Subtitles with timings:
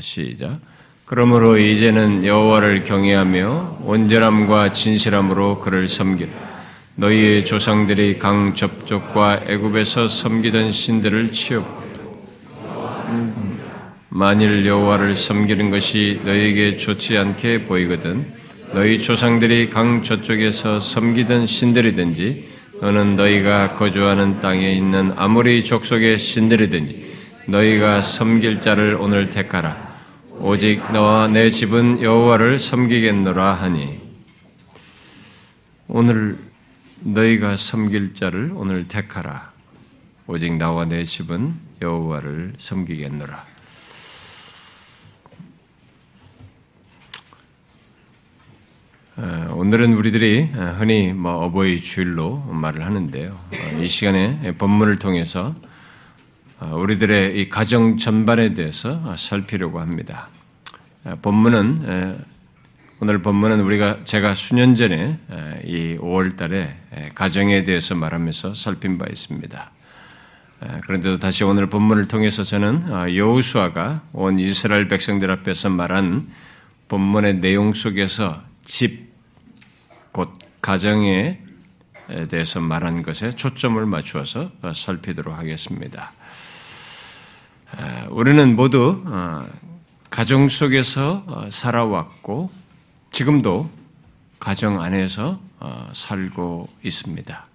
[0.00, 0.58] 시작.
[1.04, 6.30] 그러므로 이제는 여호와를 경외하며 온전함과 진실함으로 그를 섬기라.
[6.96, 11.86] 너희의 조상들이 강 접촉과 애굽에서 섬기던 신들을 치워.
[14.08, 18.32] 만일 여호와를 섬기는 것이 너희에게 좋지 않게 보이거든
[18.72, 22.48] 너희 조상들이 강 저쪽에서 섬기던 신들이든지
[22.80, 27.14] 너는 너희가 거주하는 땅에 있는 아무리 족속의 신들이든지
[27.48, 29.85] 너희가 섬길 자를 오늘 택하라.
[30.38, 34.00] 오직 너와 내 집은 여호와를 섬기겠노라 하니
[35.88, 36.38] 오늘
[37.00, 39.52] 너희가 섬길 자를 오늘 택하라.
[40.26, 43.44] 오직 나와 내 집은 여호와를 섬기겠노라.
[49.18, 50.42] 어, 오늘은 우리들이
[50.76, 53.30] 흔히 뭐 어버이 주일로 말을 하는데요.
[53.32, 55.65] 어, 이 시간에 본문을 통해서 어,
[56.60, 60.28] 우리들의 이 가정 전반에 대해서 살피려고 합니다.
[61.04, 62.24] 어, 본문은
[62.98, 65.18] 오늘 본문은 우리가 제가 수년 전에
[65.64, 69.70] 이 5월달에 가정에 대해서 말하면서 살핀 바 있습니다.
[70.84, 76.30] 그런데도 다시 오늘 본문을 통해서 저는 어, 여호수아가 온 이스라엘 백성들 앞에서 말한
[76.88, 79.12] 본문의 내용 속에서 집,
[80.12, 81.40] 곧 가정에
[82.30, 86.12] 대해서 말한 것에 초점을 맞추어서 살피도록 하겠습니다.
[88.10, 89.46] 우리는 모두 어,
[90.08, 92.50] 가정 속에서 어, 살아왔고
[93.12, 93.68] 지금도
[94.38, 97.46] 가정 안에서 어, 살고 있습니다.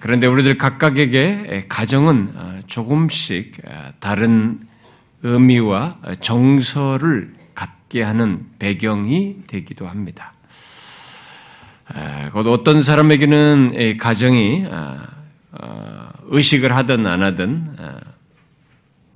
[0.00, 3.62] 그런데 우리들 각각에게 가정은 조금씩
[4.00, 4.58] 다른
[5.22, 10.32] 의미와 정서를 갖게 하는 배경이 되기도 합니다.
[12.32, 14.66] 곧 어떤 사람에게는 가정이
[16.24, 17.76] 의식을 하든 안 하든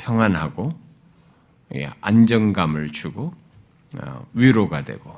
[0.02, 0.72] 평안하고
[1.76, 3.32] 예, 안정감을 주고
[3.94, 5.16] 어, 위로가 되고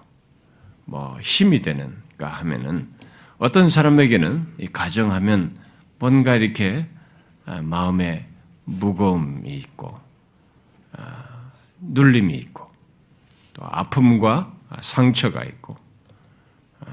[0.84, 2.92] 뭐 힘이 되는가 하면은
[3.38, 5.56] 어떤 사람에게는 이 가정하면
[5.98, 6.86] 뭔가 이렇게
[7.46, 8.28] 어, 마음에
[8.64, 9.98] 무거움이 있고
[10.92, 11.02] 어,
[11.80, 12.70] 눌림이 있고
[13.54, 15.76] 또 아픔과 상처가 있고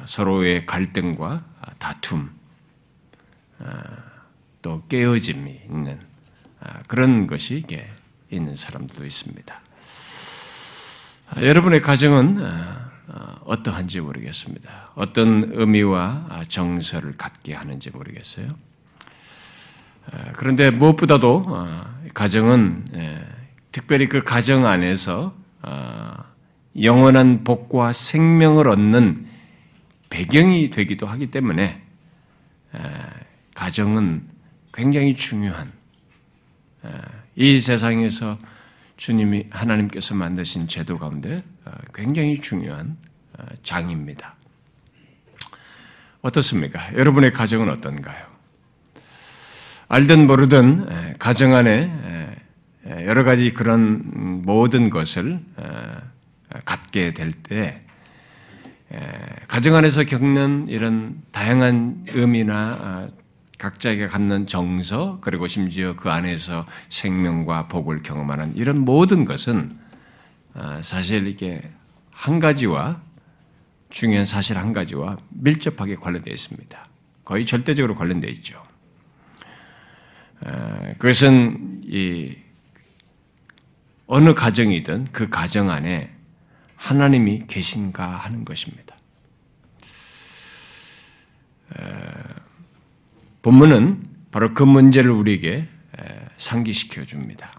[0.05, 1.43] 서로의 갈등과
[1.79, 2.29] 다툼
[4.61, 6.10] 또 깨어짐이 있는 아,
[6.87, 7.87] 그런 것이 이게
[8.29, 9.61] 있는 사람도 있습니다.
[11.29, 12.91] 아, 여러분의 가정은 아,
[13.45, 14.91] 어떠한지 모르겠습니다.
[14.95, 18.47] 어떤 의미와 정서를 갖게 하는지 모르겠어요.
[20.33, 21.45] 그런데 무엇보다도
[22.13, 23.27] 가정은 예,
[23.71, 25.35] 특별히 그 가정 안에서
[26.81, 29.27] 영원한 복과 생명을 얻는
[30.09, 31.81] 배경이 되기도 하기 때문에
[33.53, 34.27] 가정은
[34.73, 35.71] 굉장히 중요한
[37.35, 38.37] 이 세상에서
[38.97, 42.97] 주님이 하나님께서 만드신 제도 가운데 어, 굉장히 중요한
[43.37, 44.35] 어, 장입니다.
[46.21, 46.93] 어떻습니까?
[46.93, 48.25] 여러분의 가정은 어떤가요?
[49.87, 52.37] 알든 모르든 가정 안에
[53.05, 55.39] 여러 가지 그런 모든 것을
[56.63, 57.77] 갖게 될 때
[59.47, 63.07] 가정 안에서 겪는 이런 다양한 의미나 아,
[63.61, 69.77] 각자에게 갖는 정서 그리고 심지어 그 안에서 생명과 복을 경험하는 이런 모든 것은
[70.55, 71.61] 아, 사실 이게
[72.09, 72.99] 한 가지와
[73.91, 76.85] 중요한 사실 한 가지와 밀접하게 관련되어 있습니다.
[77.23, 78.61] 거의 절대적으로 관련되어 있죠.
[80.43, 82.35] 아, 그것은 이
[84.07, 86.11] 어느 가정이든 그 가정 안에
[86.75, 88.95] 하나님이 계신가 하는 것입니다.
[93.41, 95.67] 본문은 바로 그 문제를 우리에게
[96.37, 97.51] 상기시켜 줍니다.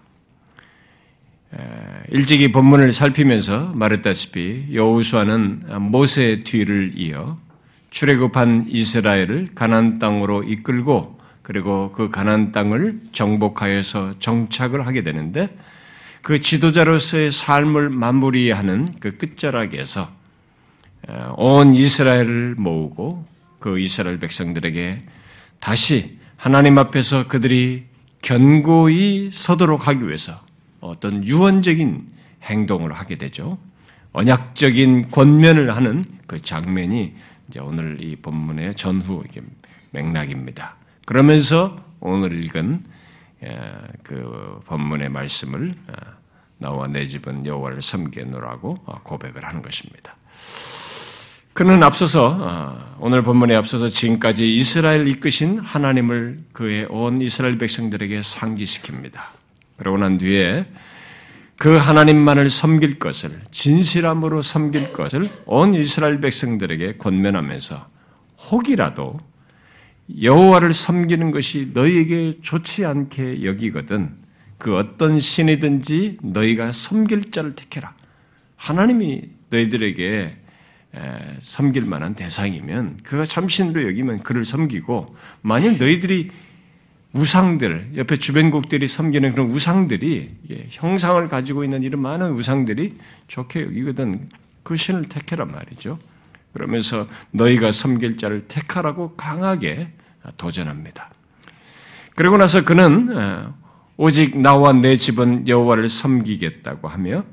[2.09, 7.37] 일찍이 본문을 살피면서 말했다시피 여호수아는 모세의 뒤를 이어
[7.91, 15.55] 출애굽한 이스라엘을 가나안 땅으로 이끌고 그리고 그 가나안 땅을 정복하여서 정착을 하게 되는데
[16.23, 20.09] 그 지도자로서의 삶을 마무리하는 그 끝자락에서
[21.35, 23.25] 온 이스라엘을 모으고
[23.59, 25.03] 그 이스라엘 백성들에게
[25.63, 27.85] 다시 하나님 앞에서 그들이
[28.21, 30.41] 견고히 서도록 하기 위해서
[30.81, 32.05] 어떤 유언적인
[32.43, 33.57] 행동을 하게 되죠.
[34.11, 37.15] 언약적인 권면을 하는 그 장면이
[37.47, 39.23] 이제 오늘 이 본문의 전후
[39.91, 40.75] 맥락입니다.
[41.05, 42.83] 그러면서 오늘 읽은
[43.45, 43.61] 예,
[44.03, 45.93] 그 본문의 말씀을 어,
[46.57, 48.73] 나와 내 집은 여호와를 섬기노라고
[49.03, 50.13] 고백을 하는 것입니다.
[51.53, 59.19] 그는 앞서서 어, 오늘 본문에 앞서서 지금까지 이스라엘 이끄신 하나님을 그의 온 이스라엘 백성들에게 상기시킵니다.
[59.77, 60.65] 그러고 난 뒤에
[61.57, 67.85] 그 하나님만을 섬길 것을 진실함으로 섬길 것을 온 이스라엘 백성들에게 권면하면서
[68.49, 69.19] 혹이라도
[70.21, 74.15] 여호와를 섬기는 것이 너희에게 좋지 않게 여기거든
[74.57, 77.93] 그 어떤 신이든지 너희가 섬길 자를 택해라.
[78.55, 79.21] 하나님이
[79.51, 80.42] 너희들에게
[81.39, 86.29] 섬길 만한 대상이면 그가 참신으로 여기면 그를 섬기고 만약 너희들이
[87.13, 92.97] 우상들 옆에 주변국들이 섬기는 그런 우상들이 형상을 가지고 있는 이런 많은 우상들이
[93.27, 94.29] 좋게 여기거든
[94.63, 95.99] 그 신을 택해란 말이죠.
[96.53, 99.89] 그러면서 너희가 섬길 자를 택하라고 강하게
[100.37, 101.09] 도전합니다.
[102.15, 103.53] 그리고 나서 그는 어,
[103.97, 107.25] 오직 나와 내 집은 여호와를 섬기겠다고 하며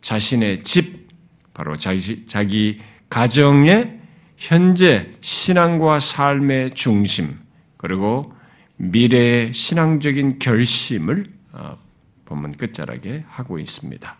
[0.00, 1.08] 자신의 집
[1.54, 2.80] 바로 자기, 자기
[3.12, 3.98] 가정의
[4.38, 7.38] 현재 신앙과 삶의 중심
[7.76, 8.32] 그리고
[8.76, 11.76] 미래의 신앙적인 결심을 어,
[12.24, 14.16] 본문 끝자락에 하고 있습니다.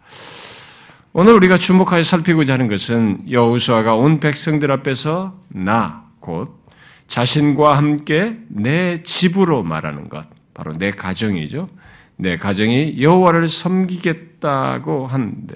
[1.15, 6.63] 오늘 우리가 주목하여 살피고자 하는 것은 여호수아가 온 백성들 앞에서 나 곧
[7.09, 10.25] 자신과 함께 내 집으로 말하는 것,
[10.55, 11.69] 바로 내 가정이죠.
[12.17, 15.55] 내 가정이 여호와를 섬기겠다고 한데,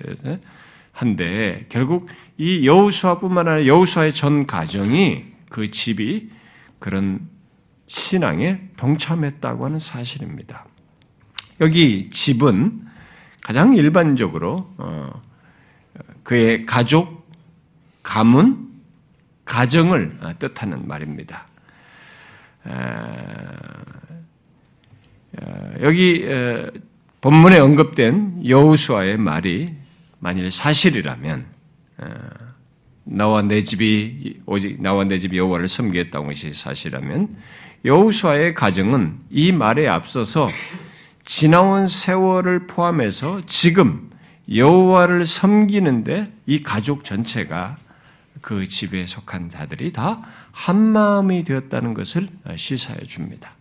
[0.97, 2.09] 한데 결국
[2.39, 6.31] 이 여호수아뿐만 아니라 여호수아의 전 가정이 그 집이
[6.79, 7.29] 그런
[7.87, 10.65] 신앙에 동참했다고 하는 사실입니다.
[11.61, 12.87] 여기 집은
[13.43, 15.23] 가장 일반적으로 어,
[16.23, 17.29] 그의 가족,
[18.03, 18.67] 가문,
[19.45, 21.47] 가정을 뜻하는 말입니다.
[25.83, 26.25] 여기
[27.21, 29.86] 본문에 언급된 여우수아의 말이
[30.19, 31.47] 만일 사실이라면
[33.05, 37.37] 나와 내 집이 오직 나와 내 집이 여호와를 섬기겠다는 것이 사실이라면
[37.85, 40.51] 여우수아의 가정은 이 말에 앞서서
[41.25, 44.11] 지나온 세월을 포함해서 지금
[44.53, 47.77] 여호와를 섬기는데 이 가족 전체가
[48.41, 50.23] 그 집에 속한 자들이 다
[50.57, 53.53] 한 마음이 되었다는 것을 시사해 줍니다.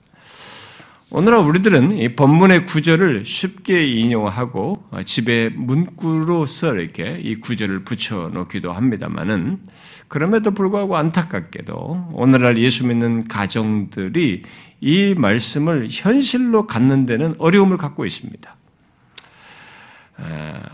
[1.12, 9.60] 오늘날 우리들은 이 본문의 구절을 쉽게 인용하고 집에 문구로서 이렇게 이 구절을 붙여놓기도 합니다만은
[10.08, 14.42] 그럼에도 불구하고 안타깝게도 오늘날 예수 믿는 가정들이
[14.82, 18.56] 이 말씀을 현실로 갖는 데는 어려움을 갖고 있습니다.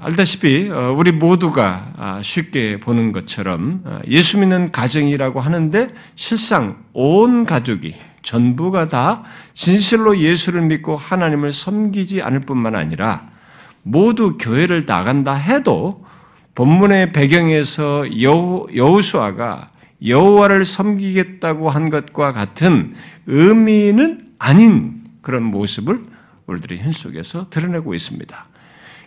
[0.01, 7.45] 알다시피 어, 우리 모두가 아, 쉽게 보는 것처럼 어, 예수 믿는 가정이라고 하는데 실상 온
[7.45, 9.23] 가족이 전부가 다
[9.53, 13.29] 진실로 예수를 믿고 하나님을 섬기지 않을 뿐만 아니라
[13.83, 16.05] 모두 교회를 나간다 해도
[16.55, 18.05] 본문의 배경에서
[18.75, 19.69] 여호수아가
[20.05, 22.95] 여호와를 섬기겠다고 한 것과 같은
[23.27, 26.03] 의미는 아닌 그런 모습을
[26.47, 28.45] 우리들의 현 속에서 드러내고 있습니다.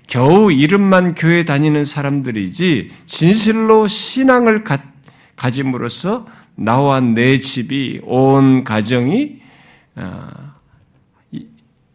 [0.06, 4.82] 겨우 이름만 교회 다니는 사람들이지 진실로 신앙을 가,
[5.36, 9.40] 가짐으로써 나와 내 집이 온 가정이
[9.96, 10.28] 어,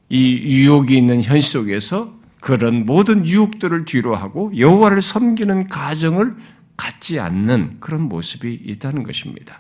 [0.10, 6.34] 이 유혹이 있는 현실 속에서 그런 모든 유혹들을 뒤로하고 여호와를 섬기는 가정을
[6.78, 9.60] 갖지 않는 그런 모습이 있다는 것입니다.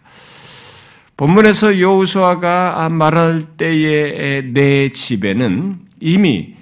[1.17, 6.55] 본문에서 여호수아가 말할 때의 내 집에는 이미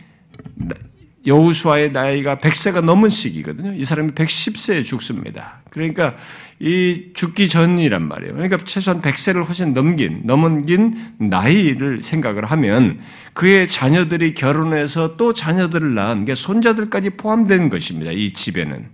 [1.27, 3.73] 여우수아의 나이가 100세가 넘은 시기거든요.
[3.73, 5.61] 이 사람이 110세에 죽습니다.
[5.69, 6.15] 그러니까
[6.59, 8.33] 이 죽기 전이란 말이에요.
[8.33, 12.99] 그러니까 최소한 100세를 훨씬 넘긴, 넘긴 나이를 생각을 하면
[13.33, 18.11] 그의 자녀들이 결혼해서 또 자녀들을 낳은 게 손자들까지 포함된 것입니다.
[18.11, 18.87] 이 집에는.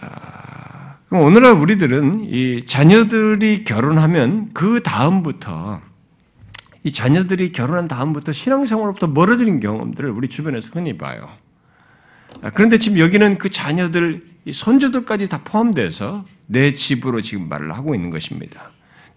[0.00, 5.80] 아, 오늘날 우리들은 이 자녀들이 결혼하면 그 다음부터
[6.86, 11.28] 이 자녀들이 결혼한 다음부터 신앙생활로부터 멀어지는 경험들을 우리 주변에서 흔히 봐요.
[12.42, 18.10] 아, 그런데 지금 여기는 그 자녀들, 손주들까지 다 포함돼서 내 집으로 지금 말을 하고 있는
[18.10, 18.70] 것입니다.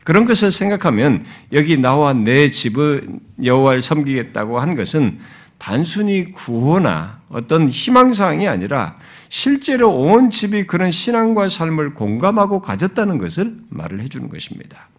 [0.03, 3.07] 그런 것을 생각하면 여기 나와 내 집을
[3.43, 5.19] 여호와를 섬기겠다고 한 것은
[5.59, 8.97] 단순히 구호나 어떤 희망사항이 아니라
[9.27, 14.89] 실제로 온 집이 그런 신앙과 삶을 공감하고 가졌다는 것을 말을 해주는 것입니다.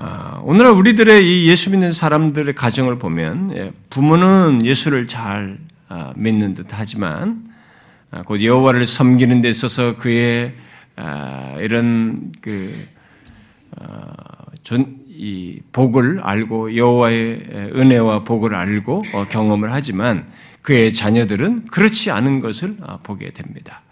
[0.00, 6.54] 아, 오늘날 우리들의 이 예수 믿는 사람들의 가정을 보면 예, 부모는 예수를 잘 아, 믿는
[6.54, 7.42] 듯 하지만
[8.12, 10.54] 아, 곧 여호와를 섬기는 데 있어서 그의
[11.60, 12.86] 이런 그이
[15.72, 20.28] 복을 알고 여호와의 은혜와 복을 알고 어, 경험을 하지만
[20.62, 23.82] 그의 자녀들은 그렇지 않은 것을 보게 됩니다.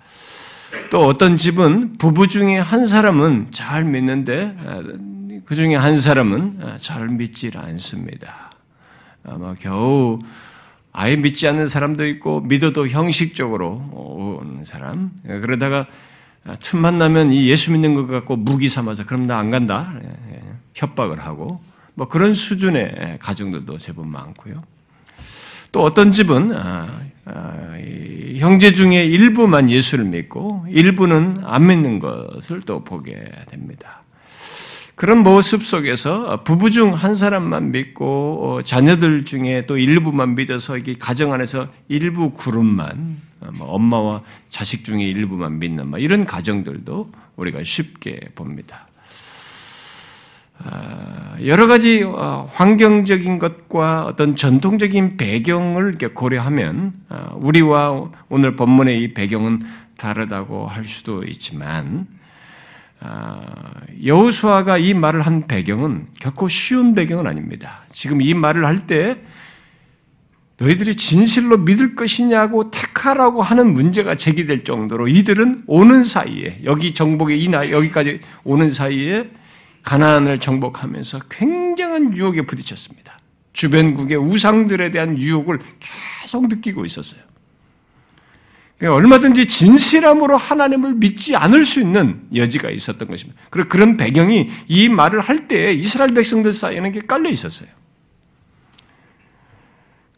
[0.93, 4.55] 또 어떤 집은 부부 중에 한 사람은 잘 믿는데
[5.47, 8.51] 그 중에 한 사람은 잘 믿질 않습니다.
[9.25, 10.19] 아마 겨우
[10.93, 15.13] 아예 믿지 않는 사람도 있고 믿어도 형식적으로 오는 사람.
[15.25, 15.87] 그러다가
[16.59, 19.95] 틈만 나면 이 예수 믿는 것 갖고 무기 삼아서 그럼 나 안 간다
[20.75, 21.61] 협박을 하고
[21.95, 24.63] 뭐 그런 수준의 가정들도 제법 많고요.
[25.71, 27.79] 또 어떤 집은 아, 아,
[28.37, 34.03] 형제 중에 일부만 예수를 믿고 일부는 안 믿는 것을 또 보게 됩니다.
[34.97, 40.95] 그런 모습 속에서 부부 중 한 사람만 믿고 어, 자녀들 중에 또 일부만 믿어서 이게
[40.99, 47.63] 가정 안에서 일부 그룹만 어, 뭐 엄마와 자식 중에 일부만 믿는 뭐 이런 가정들도 우리가
[47.63, 48.89] 쉽게 봅니다.
[50.65, 56.95] 아, 여러 가지 어, 환경적인 것과 어떤 전통적인 배경을 고려하면
[57.35, 59.61] 우리와 오늘 본문의 이 배경은
[59.99, 62.16] 다르다고 할 수도 있지만 아,
[64.05, 67.85] 여호수아가 이 말을 한 배경은 결코 쉬운 배경은 아닙니다.
[67.91, 69.17] 지금 이 말을 할 때
[70.59, 77.71] 너희들이 진실로 믿을 것이냐고 택하라고 하는 문제가 제기될 정도로 이들은 오는 사이에 여기 정복의 이나
[77.71, 79.31] 여기까지 오는 사이에
[79.83, 83.19] 가나안을 정복하면서 굉장한 유혹에 부딪혔습니다.
[83.53, 85.61] 주변국의 우상들에 대한 유혹을
[86.21, 87.21] 계속 느끼고 있었어요.
[88.79, 93.41] 그러니까 얼마든지 진실함으로 하나님을 믿지 않을 수 있는 여지가 있었던 것입니다.
[93.51, 97.69] 그리고 그런 배경이 이 말을 할 때 이스라엘 백성들 사이에는 게 깔려 있었어요.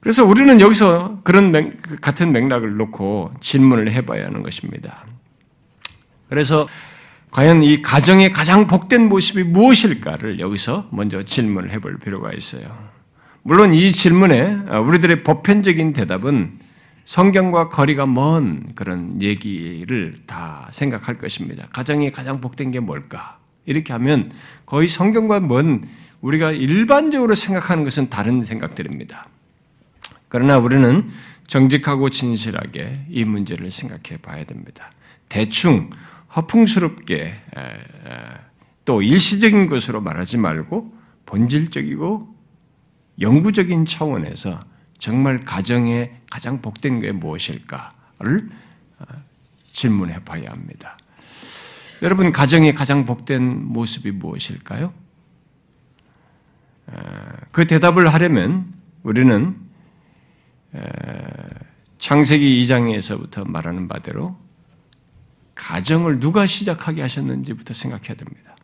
[0.01, 5.05] 그래서 우리는 여기서 그런 맥, 그 같은 맥락을 놓고 질문을 해봐야 하는 것입니다.
[6.29, 6.67] 그래서
[7.31, 12.63] 과연 이 가정의 가장 복된 모습이 무엇일까를 여기서 먼저 질문을 해볼 필요가 있어요.
[13.43, 14.51] 물론 이 질문에
[14.83, 16.59] 우리들의 보편적인 대답은
[17.09, 21.67] 성경과 거리가 먼 그런 얘기를 다 생각할 것입니다.
[21.69, 23.39] 가정이 가장 복된 게 뭘까?
[23.65, 24.31] 이렇게 하면
[24.67, 25.89] 거의 성경과 먼
[26.21, 29.27] 우리가 일반적으로 생각하는 것은 다른 생각들입니다.
[30.29, 31.09] 그러나 우리는
[31.47, 34.91] 정직하고 진실하게 이 문제를 생각해 봐야 됩니다.
[35.31, 35.89] 대충
[36.37, 37.33] 허풍스럽게
[38.85, 40.93] 또 일시적인 것으로 말하지 말고
[41.25, 42.35] 본질적이고
[43.19, 44.61] 영구적인 차원에서
[44.99, 48.51] 정말 가정에 가장 복된 게 무엇일까를
[48.99, 49.05] 어,
[49.73, 50.99] 질문해 봐야 합니다.
[52.03, 54.93] 여러분, 가정의 가장 복된 모습이 무엇일까요?
[56.87, 57.03] 어,
[57.53, 59.57] 그 대답을 하려면 우리는
[60.73, 60.81] 어,
[61.99, 64.37] 창세기 2장에서부터 말하는 바대로
[65.55, 68.55] 가정을 누가 시작하게 하셨는지부터 생각해야 됩니다.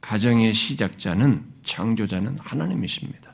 [0.00, 3.31] 가정의 시작자는 창조자는 하나님이십니다.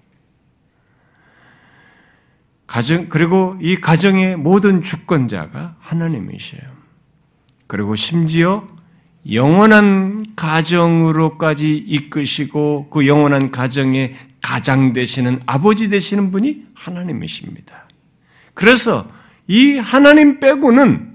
[2.69, 6.61] 가정, 그리고 이 가정의 모든 주권자가 하나님이셔요.
[7.67, 8.69] 그리고 심지어
[9.31, 17.89] 영원한 가정으로까지 이끄시고 그 영원한 가정의 가장 되시는 아버지 되시는 분이 하나님이십니다.
[18.53, 19.11] 그래서
[19.47, 21.15] 이 하나님 빼고는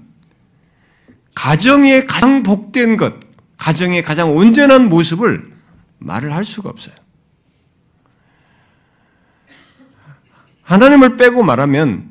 [1.36, 3.14] 가정의 가장 복된 것,
[3.58, 5.44] 가정의 가장 온전한 모습을
[5.98, 6.94] 말을 할 수가 없어요.
[10.64, 12.10] 하나님을 빼고 말하면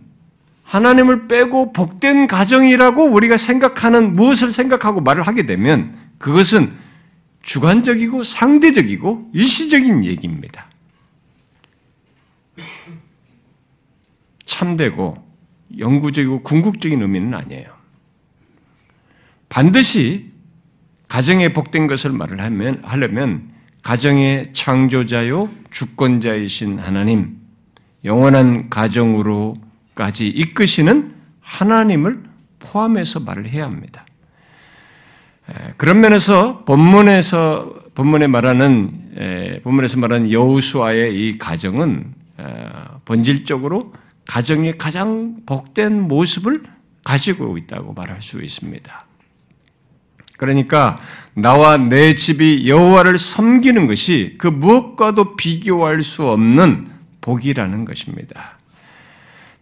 [0.64, 6.72] 하나님을 빼고 복된 가정이라고 우리가 생각하는 무엇을 생각하고 말을 하게 되면 그것은
[7.42, 10.68] 주관적이고 상대적이고 일시적인 얘기입니다.
[14.46, 15.18] 참되고
[15.78, 17.74] 영구적이고 궁극적인 의미는 아니에요.
[19.50, 20.32] 반드시
[21.08, 23.52] 가정에 복된 것을 말을 하면, 하려면
[23.84, 27.43] 가정의 창조자요 주권자이신 하나님,
[28.06, 32.24] 영원한 가정으로까지 이끄시는 하나님을
[32.60, 34.06] 포함해서 말을 해야 합니다.
[35.78, 42.14] 그런 면에서 본문에서 본문에 말하는 본문에서 말하는 여우수아의 이 가정은
[43.06, 43.94] 본질적으로
[44.28, 46.64] 가정의 가장 복된 모습을
[47.04, 49.06] 가지고 있다고 말할 수 있습니다.
[50.38, 50.98] 그러니까
[51.36, 56.93] 나와 내 집이 여호와를 섬기는 것이 그 무엇과도 비교할 수 없는
[57.24, 58.60] 복이라는 것입니다.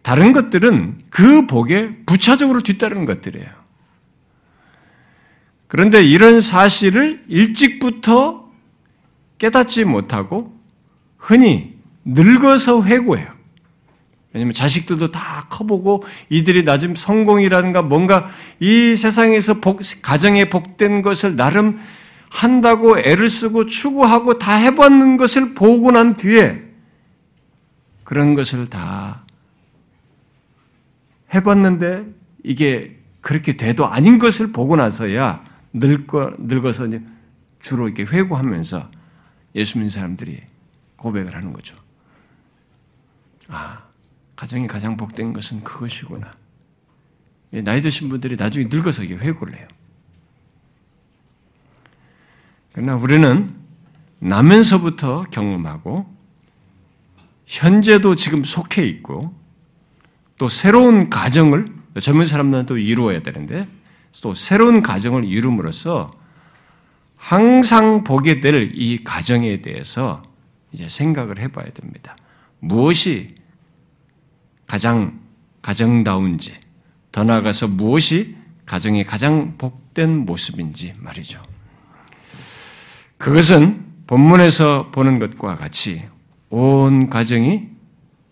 [0.02, 3.48] 다른 것들은 그 복에 부차적으로 뒤따르는 것들이에요.
[5.68, 8.50] 그런데 이런 사실을 일찍부터
[9.38, 10.54] 깨닫지 못하고
[11.16, 13.32] 흔히 늙어서 회고해요.
[14.32, 21.78] 왜냐면 자식들도 다 커보고 이들이 나중 성공이라든가 뭔가 이 세상에서 복, 가정에 복된 것을 나름
[22.30, 26.71] 한다고 애를 쓰고 추구하고 다 해봤는 것을 보고 난 뒤에
[28.04, 29.24] 그런 것을 다
[31.34, 32.06] 해봤는데
[32.44, 35.42] 이게 그렇게 돼도 아닌 것을 보고 나서야
[35.72, 37.02] 늙어, 늙어서 이제
[37.60, 38.90] 주로 이렇게 회고하면서
[39.54, 40.40] 예수 믿는 사람들이
[40.96, 41.76] 고백을 하는 거죠.
[43.48, 43.84] 아,
[44.36, 46.32] 가정이 가장 복된 것은 그것이구나.
[47.64, 49.66] 나이 드신 분들이 나중에 늙어서 이게 회고를 해요.
[52.72, 53.54] 그러나 우리는
[54.18, 56.11] 나면서부터 경험하고
[57.52, 59.34] 현재도 지금 속해 있고
[60.38, 61.66] 또 새로운 가정을
[62.00, 63.68] 젊은 사람들은 또 이루어야 되는데
[64.22, 66.10] 또 새로운 가정을 이룸으로써
[67.18, 70.22] 항상 보게 될 이 가정에 대해서
[70.72, 72.16] 이제 생각을 해봐야 됩니다.
[72.58, 73.34] 무엇이
[74.66, 75.20] 가장
[75.60, 76.54] 가정다운지,
[77.12, 81.42] 더 나아가서 무엇이 가정의 가장 복된 모습인지 말이죠.
[83.18, 86.02] 그것은 본문에서 보는 것과 같이
[86.54, 87.66] 온 가정이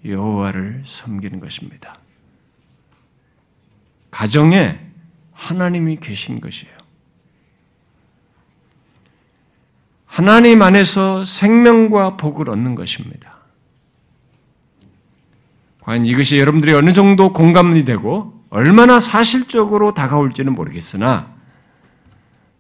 [0.05, 1.99] 여호와를 섬기는 것입니다.
[4.11, 4.79] 가정에
[5.33, 6.75] 하나님이 계신 것이에요.
[10.05, 13.39] 하나님 안에서 생명과 복을 얻는 것입니다.
[15.81, 21.35] 과연 이것이 여러분들이 어느 정도 공감이 되고 얼마나 사실적으로 다가올지는 모르겠으나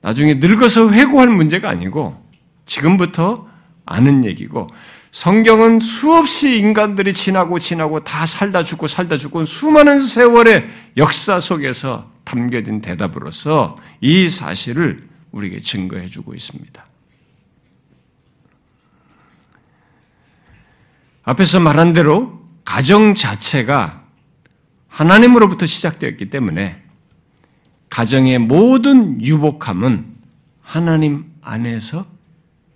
[0.00, 2.18] 나중에 늙어서 회고할 문제가 아니고
[2.64, 3.46] 지금부터
[3.84, 4.66] 아는 얘기고
[5.12, 12.80] 성경은 수없이 인간들이 지나고 지나고 다 살다 죽고 살다 죽고 수많은 세월의 역사 속에서 담겨진
[12.80, 16.84] 대답으로서 이 사실을 우리에게 증거해 주고 있습니다.
[21.24, 24.04] 앞에서 말한 대로 가정 자체가
[24.88, 26.82] 하나님으로부터 시작되었기 때문에
[27.88, 30.14] 가정의 모든 유복함은
[30.62, 32.06] 하나님 안에서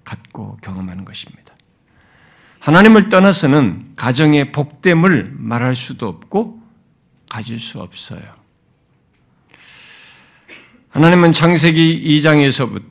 [0.05, 1.44] 갖고 경험하는 것입니다.
[2.65, 6.63] 하나님을 떠나서는 가정의 복됨을 말할 수도 없고
[7.29, 8.23] 가질 수 없어요.
[10.89, 12.83] 하나님은 창세기 2장에서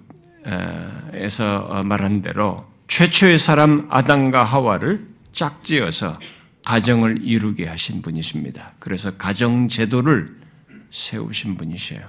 [1.85, 6.19] 말한 대로 최초의 사람 아담과 하와를 짝지어서
[6.63, 8.73] 가정을 이루게 하신 분이십니다.
[8.77, 10.27] 그래서 가정 제도를
[10.91, 12.01] 세우신 분이셔요.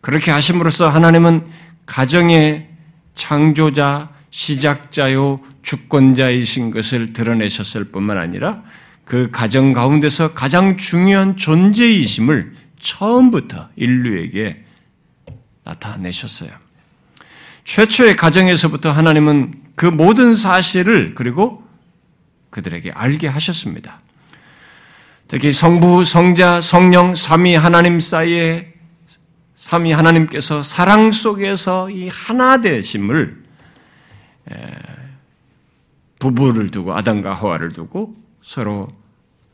[0.00, 1.46] 그렇게 하심으로써 하나님은
[1.84, 2.70] 가정의
[3.14, 8.62] 창조자, 시작자요 주권자이신 것을 드러내셨을 뿐만 아니라
[9.06, 14.62] 그 가정 가운데서 가장 중요한 존재이심을 처음부터 인류에게
[15.64, 16.50] 나타내셨어요.
[17.64, 21.64] 최초의 가정에서부터 하나님은 그 모든 사실을 그리고
[22.50, 24.00] 그들에게 알게 하셨습니다.
[25.28, 28.74] 특히 성부, 성자, 성령, 삼위 하나님 사이에
[29.54, 33.45] 삼위 하나님께서 사랑 속에서 이 하나 되심을
[36.18, 38.88] 부부를 두고 아담과 하와를 두고 서로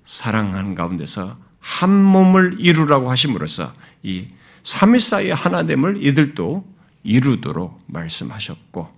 [0.04, 4.28] 사랑하는 가운데서 한 몸을 이루라고 하심으로써 이
[4.62, 6.64] 삼위 사이의 하나됨을 이들도
[7.04, 8.88] 이루도록 말씀하셨고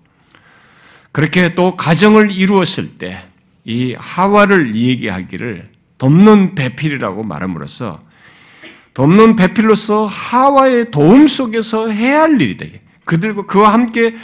[1.13, 7.99] 그렇게 또 가정을 이루었을 때 이 하와를 얘기하기를 돕는 배필이라고 말함으로써
[8.93, 14.15] 돕는 배필로서 하와의 도움 속에서 해야 할 일이 되게 그들과 그와 함께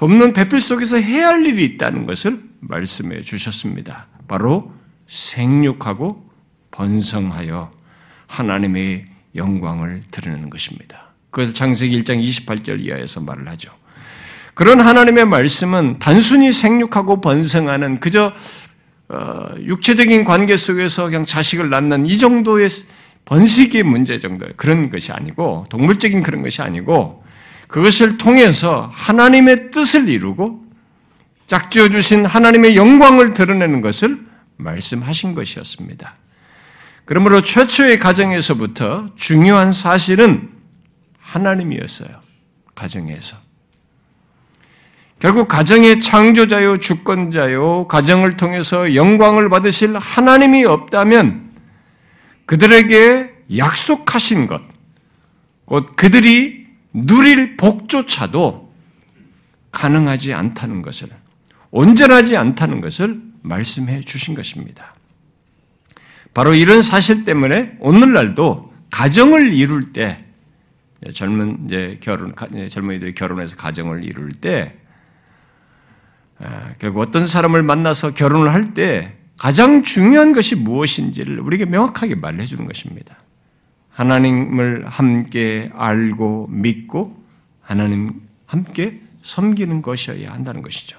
[0.00, 4.06] 돕는 배필 속에서 해야 할 일이 있다는 것을 말씀해 주셨습니다.
[4.28, 4.72] 바로
[5.06, 6.24] 생육하고
[6.70, 7.70] 번성하여
[8.26, 9.04] 하나님의
[9.36, 11.12] 영광을 드러내는 것입니다.
[11.28, 13.70] 그래서 창세기 1장 28절 이하에서 말을 하죠.
[14.54, 18.32] 그런 하나님의 말씀은 단순히 생육하고 번성하는 그저
[19.10, 22.70] 어, 육체적인 관계 속에서 그냥 자식을 낳는 이 정도의
[23.26, 27.22] 번식의 문제 정도 그런 것이 아니고 동물적인 그런 것이 아니고
[27.70, 30.64] 그것을 통해서 하나님의 뜻을 이루고
[31.46, 34.18] 짝지어 주신 하나님의 영광을 드러내는 것을
[34.56, 36.16] 말씀하신 것이었습니다.
[37.04, 40.50] 그러므로 최초의 가정에서부터 중요한 사실은
[41.18, 42.10] 하나님이었어요.
[42.74, 43.36] 가정에서.
[45.20, 51.50] 결국 가정의 창조자요, 주권자요, 가정을 통해서 영광을 받으실 하나님이 없다면
[52.46, 54.62] 그들에게 약속하신 것,
[55.66, 56.59] 곧 그들이
[56.92, 58.72] 누릴 복조차도
[59.72, 61.08] 가능하지 않다는 것을,
[61.70, 64.94] 온전하지 않다는 것을 말씀해 주신 것입니다.
[66.34, 70.24] 바로 이런 사실 때문에 오늘날도 가정을 이룰 때,
[71.14, 72.34] 젊은 이제 결혼,
[72.68, 74.76] 젊은이들이 결혼해서 가정을 이룰 때,
[76.78, 82.66] 결국 어떤 사람을 만나서 결혼을 할 때 가장 중요한 것이 무엇인지를 우리에게 명확하게 말해 주는
[82.66, 83.16] 것입니다.
[84.00, 87.22] 하나님을 함께 알고 믿고
[87.60, 88.14] 하나님
[88.46, 90.96] 함께 섬기는 것이어야 한다는 것이죠.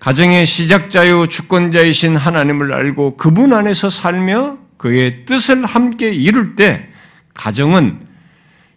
[0.00, 6.88] 가정의 시작자요 주권자이신 하나님을 알고 그분 안에서 살며 그의 뜻을 함께 이룰 때
[7.34, 8.00] 가정은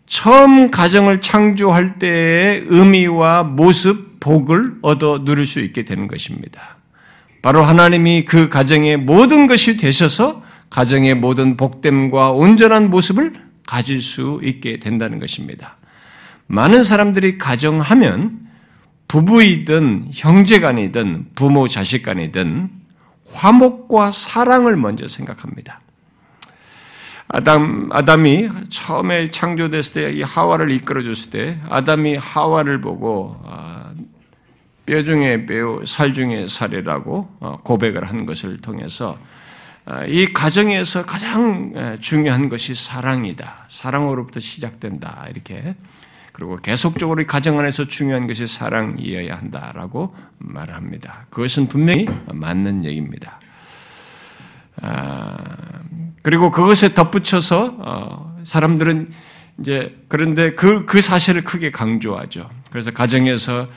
[0.05, 6.77] 처음 가정을 창조할 때의 의미와 모습, 복을 얻어 누릴 수 있게 되는 것입니다.
[7.41, 13.33] 바로 하나님이 그 가정의 모든 것이 되셔서 가정의 모든 복됨과 온전한 모습을
[13.65, 15.77] 가질 수 있게 된다는 것입니다.
[16.47, 18.47] 많은 사람들이 가정하면
[19.07, 22.69] 부부이든 형제간이든 부모 자식간이든
[23.29, 25.81] 화목과 사랑을 먼저 생각합니다.
[27.29, 33.91] 아담, 아담이 처음에 창조됐을 때 이 하와를 이끌어줬을 때 아담이 하와를 보고 아,
[34.85, 39.36] 뼈 중에 뼈, 살 중에 살이라고 어, 고백을 한 것을 통해서 아,
[40.07, 43.65] 이 가정에서 가장 중요한 것이 사랑이다.
[43.67, 45.27] 사랑으로부터 시작된다.
[45.29, 45.75] 이렇게
[46.33, 51.25] 그리고 계속적으로 가정 안에서 중요한 것이 사랑이어야 한다라고 말합니다.
[51.29, 53.39] 그것은 분명히 맞는 얘기입니다.
[54.81, 55.35] 아,
[56.21, 59.09] 그리고 그것에 덧붙여서 어, 사람들은
[59.59, 62.47] 이제 그런데 그, 그 사실을 크게 강조하죠.
[62.69, 63.67] 그래서 가정에서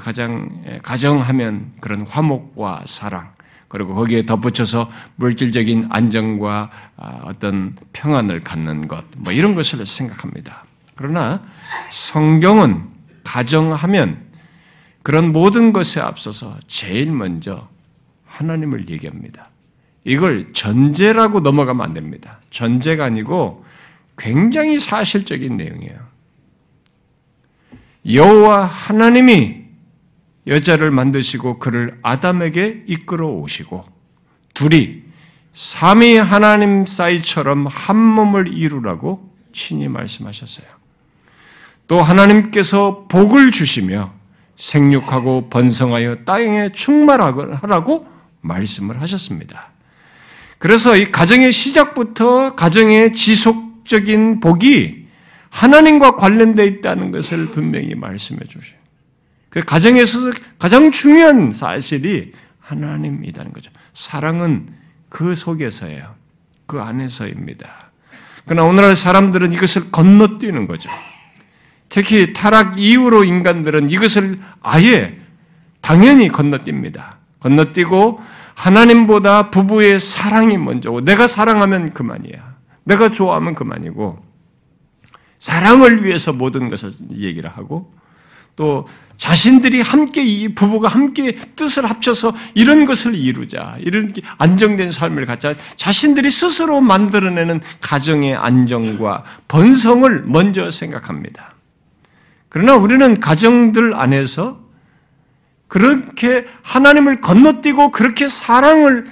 [0.00, 3.32] 가장 가정하면 그런 화목과 사랑
[3.68, 10.64] 그리고 거기에 덧붙여서 물질적인 안정과 아, 어떤 평안을 갖는 것, 뭐 이런 것을 생각합니다.
[10.94, 11.42] 그러나
[11.92, 12.82] 성경은
[13.24, 14.18] 가정하면
[15.02, 17.68] 그런 모든 것에 앞서서 제일 먼저
[18.26, 19.48] 하나님을 얘기합니다.
[20.04, 22.40] 이걸 전제라고 넘어가면 안 됩니다.
[22.50, 23.64] 전제가 아니고
[24.16, 25.98] 굉장히 사실적인 내용이에요.
[28.10, 29.57] 여호와 하나님이
[30.48, 33.84] 여자를 만드시고 그를 아담에게 이끌어 오시고
[34.54, 35.02] 둘이
[35.52, 40.66] 삼위 하나님 사이처럼 한 몸을 이루라고 친히 말씀하셨어요.
[41.86, 44.12] 또 하나님께서 복을 주시며
[44.56, 48.06] 생육하고 번성하여 땅에 충만하라고
[48.40, 49.70] 말씀을 하셨습니다.
[50.58, 55.06] 그래서 이 가정의 시작부터 가정의 지속적인 복이
[55.50, 58.78] 하나님과 관련되어 있다는 것을 분명히 말씀해 주셔요.
[59.50, 60.18] 그 가정에서
[60.58, 63.70] 가장 중요한 사실이 하나님이라는 거죠.
[63.94, 64.68] 사랑은
[65.08, 66.14] 그 속에서예요.
[66.66, 67.90] 그 안에서입니다.
[68.44, 70.90] 그러나 오늘날 사람들은 이것을 건너뛰는 거죠.
[71.88, 75.18] 특히 타락 이후로 인간들은 이것을 아예
[75.80, 77.16] 당연히 건너뜁니다.
[77.40, 78.20] 건너뛰고
[78.54, 82.56] 하나님보다 부부의 사랑이 먼저고 내가 사랑하면 그만이야.
[82.84, 84.18] 내가 좋아하면 그만이고
[85.38, 87.94] 사랑을 위해서 모든 것을 얘기를 하고
[88.58, 95.54] 또 자신들이 함께 이 부부가 함께 뜻을 합쳐서 이런 것을 이루자 이런 안정된 삶을 갖자
[95.76, 101.54] 자신들이 스스로 만들어내는 가정의 안정과 번성을 먼저 생각합니다.
[102.48, 104.60] 그러나 우리는 가정들 안에서
[105.68, 109.04] 그렇게 하나님을 건너뛰고 그렇게 사랑을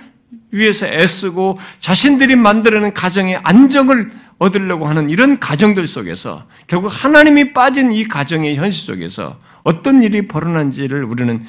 [0.50, 8.04] 위해서 애쓰고 자신들이 만들어낸 가정의 안정을 얻으려고 하는 이런 가정들 속에서 결국 하나님이 빠진 이
[8.04, 11.42] 가정의 현실 속에서 어떤 일이 벌어난지를 우리는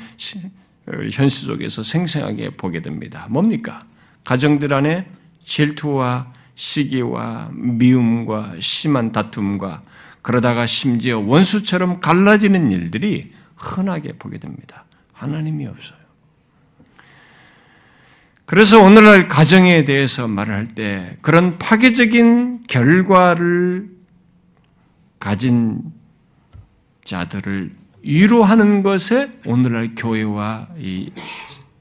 [1.12, 3.28] 현실 속에서 생생하게 보게 됩니다.
[3.30, 3.82] 뭡니까?
[4.24, 5.08] 가정들 안에
[5.44, 9.84] 질투와 시기와 미움과 심한 다툼과
[10.22, 14.86] 그러다가 심지어 원수처럼 갈라지는 일들이 흔하게 보게 됩니다.
[15.14, 15.98] 하나님이 없어요.
[18.46, 23.90] 그래서 오늘날 가정에 대해서 말을 할 때 그런 파괴적인 결과를
[25.20, 25.82] 가진
[27.04, 27.72] 자들을
[28.04, 31.12] 위로하는 것에 오늘날 교회와 이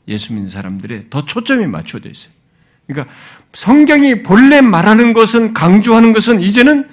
[0.08, 2.32] 예수 믿는 사람들의 더 초점이 맞춰져 있어요.
[2.86, 3.12] 그러니까
[3.52, 6.88] 성경이 본래 말하는 것은 강조하는 것은 이제는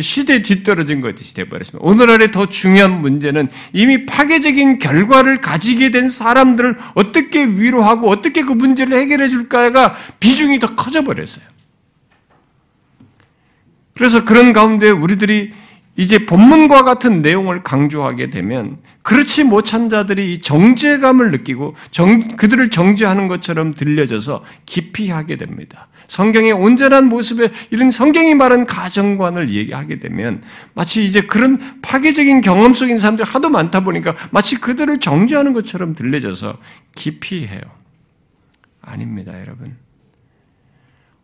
[0.00, 1.86] 시대에 뒤떨어진 것이 되어버렸습니다.
[1.86, 8.96] 오늘날의 더 중요한 문제는 이미 파괴적인 결과를 가지게 된 사람들을 어떻게 위로하고 어떻게 그 문제를
[8.96, 11.44] 해결해 줄까가 비중이 더 커져버렸어요.
[13.98, 15.52] 그래서 그런 가운데 우리들이
[15.96, 23.26] 이제 본문과 같은 내용을 강조하게 되면 그렇지 못한 자들이 이 정죄감을 느끼고 정, 그들을 정죄하는
[23.26, 25.88] 것처럼 들려져서 깊이 하게 됩니다.
[26.06, 30.42] 성경의 온전한 모습에 이런 성경이 말한 가정관을 얘기하게 되면
[30.74, 36.56] 마치 이제 그런 파괴적인 경험 속인 사람들이 하도 많다 보니까 마치 그들을 정죄하는 것처럼 들려져서
[36.94, 37.60] 깊이 해요.
[38.80, 39.76] 아닙니다, 여러분.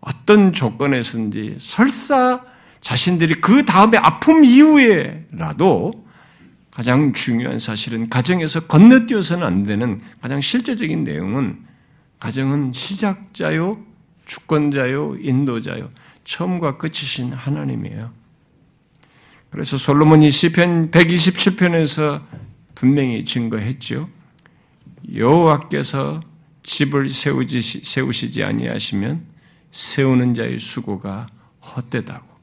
[0.00, 2.40] 어떤 조건에서든지 설사
[2.84, 6.04] 자신들이 그 다음에 아픔 이후에라도
[6.70, 11.64] 가장 중요한 사실은 가정에서 건너뛰어서는 안 되는 가장 실제적인 내용은
[12.20, 13.82] 가정은 시작자요,
[14.26, 15.88] 주권자요, 인도자요,
[16.24, 18.12] 처음과 끝이신 하나님이에요.
[19.48, 22.20] 그래서 솔로몬이 시편 127편에서
[22.74, 24.06] 분명히 증거했죠.
[25.14, 26.20] 여호와께서
[26.64, 29.24] 집을 세우지, 세우시지 아니하시면
[29.70, 31.24] 세우는 자의 수고가
[31.62, 32.33] 헛되다고.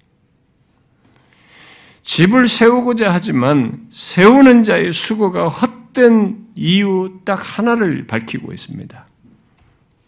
[2.12, 9.08] 집을 세우고자 하지만 세우는 자의 수고가 헛된 이유 딱 하나를 밝히고 있습니다.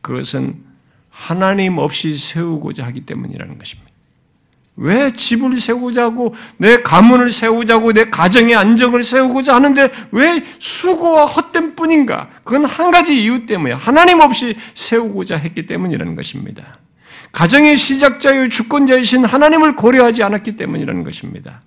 [0.01, 0.65] 그것은
[1.09, 3.89] 하나님 없이 세우고자 하기 때문이라는 것입니다.
[4.75, 11.77] 왜 집을 세우고자 하고 내 가문을 세우자고 내 가정의 안정을 세우고자 하는데 왜 수고와 헛된
[11.77, 12.27] 뿐인가?
[12.43, 16.79] 그건 한 가지 이유 때문에 하나님 없이 세우고자 했기 때문이라는 것입니다.
[17.31, 21.61] 가정의 시작자요 주권자이신 하나님을 고려하지 않았기 때문이라는 것입니다.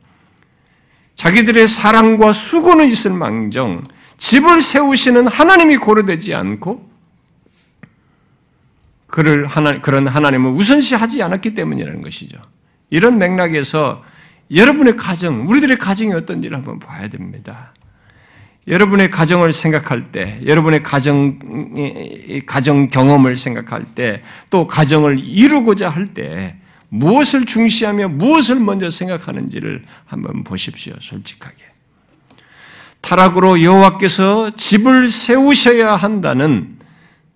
[1.16, 3.82] 자기들의 사랑과 수고는 있을 망정
[4.18, 6.88] 집을 세우시는 하나님이 고려되지 않고
[9.06, 12.38] 그를 하나, 그런 하나님을 우선시하지 않았기 때문이라는 것이죠.
[12.90, 14.04] 이런 맥락에서
[14.54, 17.72] 여러분의 가정, 우리들의 가정이 어떤지를 한번 봐야 됩니다.
[18.68, 21.38] 여러분의 가정을 생각할 때, 여러분의 가정,
[22.46, 26.56] 가정 경험을 생각할 때, 또 가정을 이루고자 할 때,
[26.88, 31.56] 무엇을 중시하며 무엇을 먼저 생각하는지를 한번 보십시오, 솔직하게.
[33.00, 36.78] 타락으로 여호와께서 집을 세우셔야 한다는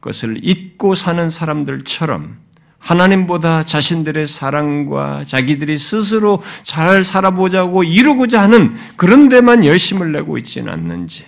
[0.01, 2.39] 것을 잊고 사는 사람들처럼
[2.79, 11.25] 하나님보다 자신들의 사랑과 자기들이 스스로 잘 살아보자고 이루고자 하는 그런 데만 열심을 내고 있지는 않는지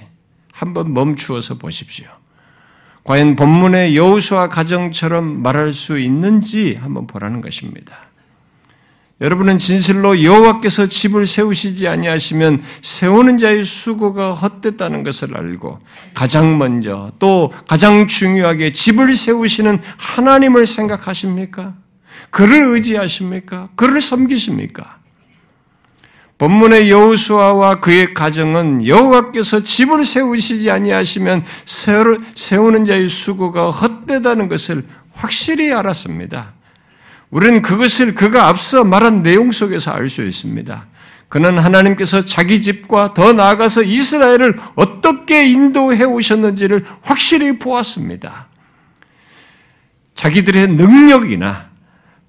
[0.53, 2.07] 한번 멈추어서 보십시오.
[3.05, 8.12] 과연 본문의 여우수와 가정처럼 말할 수 있는지 한번 보라는 것입니다.
[9.23, 15.79] 여러분은 진실로 여호와께서 집을 세우시지 아니하시면 세우는 자의 수고가 헛됐다는 것을 알고
[16.13, 21.75] 가장 먼저 또 가장 중요하게 집을 세우시는 하나님을 생각하십니까?
[22.31, 23.69] 그를 의지하십니까?
[23.77, 24.99] 그를 섬기십니까?
[26.39, 31.45] 본문의 여호수아와 그의 가정은 여호와께서 집을 세우시지 아니하시면
[32.35, 36.55] 세우는 자의 수고가 헛되다는 것을 확실히 알았습니다.
[37.33, 40.87] 우리는 그것을 그가 앞서 말한 내용 속에서 알 수 있습니다.
[41.29, 48.49] 그는 하나님께서 자기 집과 더 나아가서 이스라엘을 어떻게 인도해 오셨는지를 확실히 보았습니다.
[50.15, 51.71] 자기들의 능력이나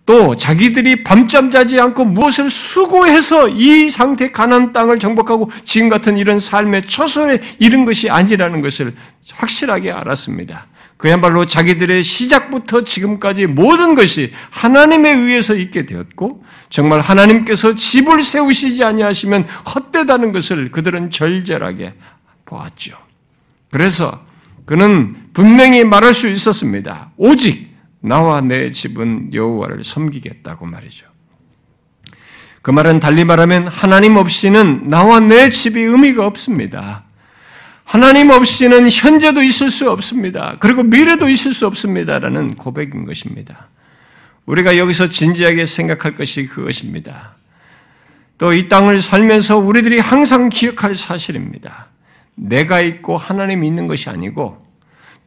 [0.05, 6.39] 또 자기들이 밤잠 자지 않고 무엇을 수고해서 이 상태 가난 땅을 정복하고 지금 같은 이런
[6.39, 8.93] 삶의 처소에 이른 것이 아니라는 것을
[9.33, 10.67] 확실하게 알았습니다.
[11.03, 19.43] 그야말로 자기들의 시작부터 지금까지 모든 것이 하나님에 의해서 있게 되었고 정말 하나님께서 집을 세우시지 아니하시면
[19.43, 21.95] 헛되다는 것을 그들은 절절하게
[22.45, 22.97] 보았죠.
[23.69, 24.23] 그래서
[24.63, 27.11] 그는 분명히 말할 수 있었습니다.
[27.17, 31.05] 오직 나와 내 집은 여호와를 섬기겠다고 말이죠.
[32.61, 37.03] 그 말은 달리 말하면 하나님 없이는 나와 내 집이 의미가 없습니다.
[37.93, 40.55] 하나님 없이는 현재도 있을 수 없습니다.
[40.59, 43.67] 그리고 미래도 있을 수 없습니다라는 고백인 것입니다.
[44.47, 47.35] 우리가 여기서 진지하게 생각할 것이 그것입니다.
[48.39, 51.85] 또 이 땅을 살면서 우리들이 항상 기억할 사실입니다.
[52.33, 54.65] 내가 있고 하나님이 있는 것이 아니고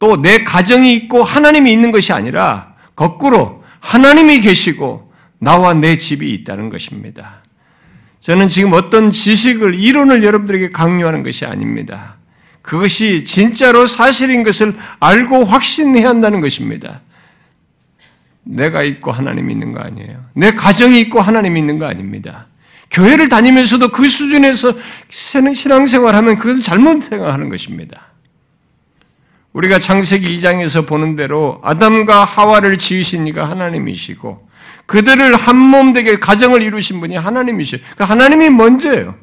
[0.01, 6.71] 또 내 가정이 있고 하나님이 있는 것이 아니라 거꾸로 하나님이 계시고 나와 내 집이 있다는
[6.71, 7.45] 것입니다.
[8.19, 12.17] 저는 지금 어떤 지식을, 이론을 여러분들에게 강요하는 것이 아닙니다.
[12.67, 17.01] 그것이 진짜로 사실인 것을 알고 확신해야 한다는 것입니다.
[18.43, 20.25] 내가 있고 하나님이 있는 거 아니에요.
[20.35, 22.49] 내 가정이 있고 하나님이 있는 거 아닙니다.
[22.91, 24.73] 교회를 다니면서도 그 수준에서
[25.09, 28.09] 신앙생활하면 그것을 잘못 생각하는 것입니다.
[29.53, 34.49] 우리가 창세기 2장에서 보는 대로 아담과 하와를 지으신 이가 하나님이시고
[34.87, 39.15] 그들을 한 몸 되게 가정을 이루신 분이 하나님이시고 그 하나님이 먼저예요.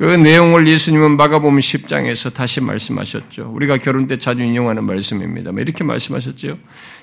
[0.00, 3.52] 그 내용을 예수님은 마가복음 10장에서 다시 말씀하셨죠.
[3.54, 5.50] 우리가 결혼 때 자주 인용하는 말씀입니다.
[5.50, 6.56] 이렇게 말씀하셨죠.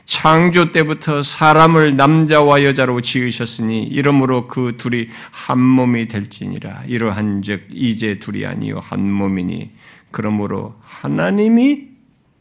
[0.06, 6.86] 창조 때부터 사람을 남자와 여자로 지으셨으니 이러므로 그 둘이 한 몸이 될지니라.
[6.88, 9.70] 이러한즉 이제 둘이 아니요 한 몸이니
[10.10, 11.90] 그러므로 하나님이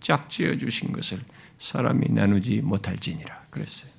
[0.01, 1.19] 짝지어 주신 것을
[1.59, 3.42] 사람이 나누지 못할지니라.
[3.51, 3.90] 그랬어요.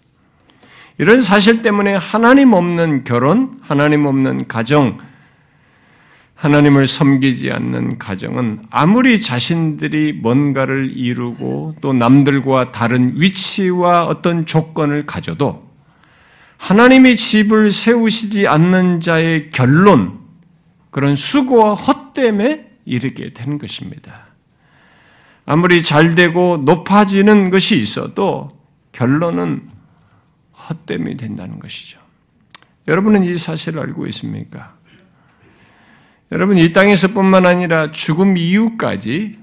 [0.98, 4.98] 이런 사실 때문에 하나님 없는 결혼, 하나님 없는 가정,
[6.38, 15.68] 하나님을 섬기지 않는 가정은 아무리 자신들이 뭔가를 이루고 또 남들과 다른 위치와 어떤 조건을 가져도
[16.58, 20.20] 하나님이 집을 세우시지 않는 자의 결론,
[20.92, 24.28] 그런 수고와 헛됨에 이르게 되는 것입니다.
[25.46, 28.52] 아무리 잘 되고 높아지는 것이 있어도
[28.92, 29.68] 결론은
[30.70, 32.00] 헛됨이 된다는 것이죠.
[32.88, 34.77] 여러분은 이 사실을 알고 있습니까?
[36.32, 39.40] 여러분, 이 땅에서뿐만 아니라 죽음 이후까지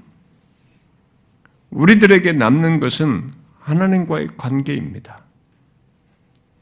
[1.71, 5.19] 우리들에게 남는 것은 하나님과의 관계입니다.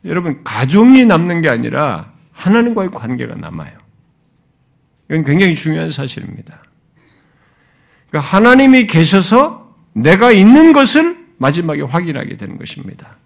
[0.05, 3.77] 여러분, 가정이 남는 게 아니라 하나님과의 관계가 남아요.
[5.09, 6.63] 이건 굉장히 중요한 사실입니다.
[8.09, 13.17] 그러니까 하나님이 계셔서 내가 있는 것을 마지막에 확인하게 되는 것입니다.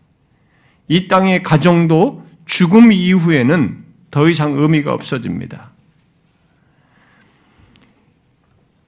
[0.88, 5.72] 이 땅의 가정도 죽음 이후에는 더 이상 의미가 없어집니다.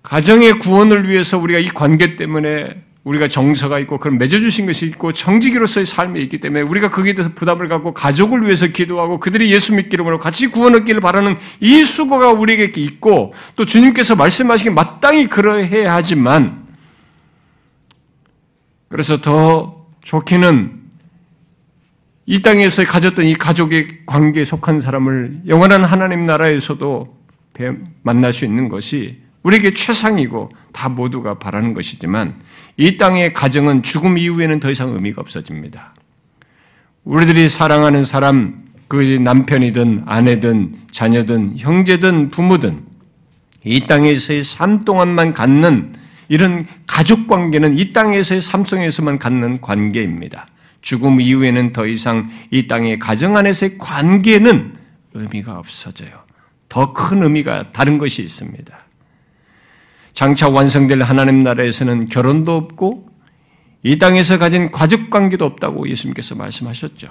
[0.10, 5.86] 가정의 구원을 위해서 우리가 이 관계 때문에 우리가 정서가 있고 그런 맺어주신 것이 있고 정직이로서의
[5.86, 10.19] 삶이 있기 때문에 우리가 거기에 대해서 부담을 갖고 가족을 위해서 기도하고 그들이 예수 믿기를 바라고
[10.19, 16.67] 같이 구원 얻기를 바라는 이 수고가 우리에게 있고 또 주님께서 말씀하시기 마땅히 그러해야 하지만
[18.88, 20.74] 그래서 더 좋기는
[22.26, 27.15] 이 땅에서 가졌던 이 가족의 관계에 속한 사람을 영원한 하나님 나라에서도
[28.02, 32.36] 만날 수 있는 것이 우리에게 최상이고 다 모두가 바라는 것이지만
[32.78, 35.93] 이 땅의 가정은 죽음 이후에는 더 이상 의미가 없어집니다.
[37.04, 42.84] 우리들이 사랑하는 사람, 그 남편이든 아내든 자녀든 형제든 부모든
[43.63, 45.93] 이 땅에서의 삶 동안만 갖는
[46.28, 50.47] 이런 가족 관계는 이 땅에서의 삶 속에서만 갖는 관계입니다.
[50.82, 54.75] 죽음 이후에는 더 이상 이 땅의 가정 안에서의 관계는
[55.13, 56.12] 의미가 없어져요.
[56.69, 58.88] 더 큰 의미가 다른 것이 있습니다.
[60.19, 63.08] 장차 완성될 하나님 나라에서는 결혼도 없고
[63.84, 67.08] 이 땅에서 가진 가족 관계도 없다고 예수님께서 말씀하셨죠.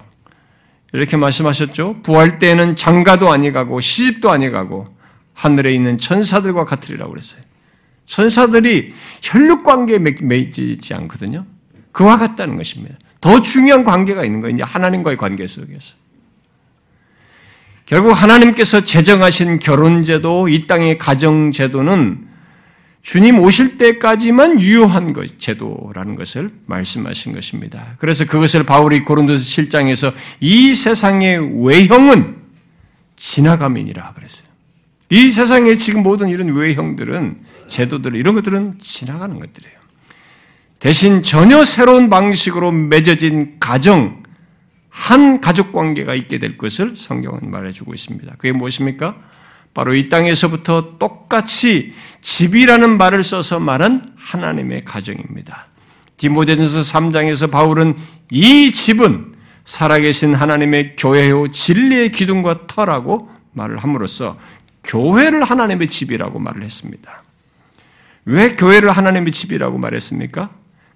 [0.92, 2.02] 이렇게 말씀하셨죠.
[2.02, 4.84] 부활 때에는 장가도 아니가고 시집도 아니가고
[5.32, 7.40] 하늘에 있는 천사들과 같으리라고 그랬어요.
[8.04, 8.92] 천사들이
[9.22, 11.46] 혈육 관계에 맺지 않거든요.
[11.92, 12.96] 그와 같다는 것입니다.
[13.22, 14.54] 더 중요한 관계가 있는 거예요.
[14.54, 15.94] 이제 하나님과의 관계 속에서.
[17.86, 22.27] 결국 하나님께서 제정하신 결혼제도, 이 땅의 가정제도는
[23.02, 27.94] 주님 오실 때까지만 유효한 것, 제도라는 것을 말씀하신 것입니다.
[27.98, 32.36] 그래서 그것을 바울이 고린도서 7장에서 이 세상의 외형은
[33.16, 34.48] 지나감이니라 그랬어요.
[35.10, 39.78] 이 세상에 지금 모든 이런 외형들은 제도들 이런 것들은 지나가는 것들이에요.
[40.78, 44.22] 대신 전혀 새로운 방식으로 맺어진 가정
[44.90, 48.34] 한 가족 관계가 있게 될 것을 성경은 말해주고 있습니다.
[48.36, 49.16] 그게 무엇입니까?
[49.78, 55.68] 바로 이 땅에서부터 똑같이 집이라는 말을 써서 말한 하나님의 가정입니다.
[56.16, 57.94] 디모데전서 3장에서 바울은
[58.32, 64.36] 이 집은 살아계신 하나님의 교회요 진리의 기둥과 터라고 말을 함으로써
[64.82, 67.22] 교회를 하나님의 집이라고 말을 했습니다.
[68.24, 70.50] 왜 교회를 하나님의 집이라고 말했습니까?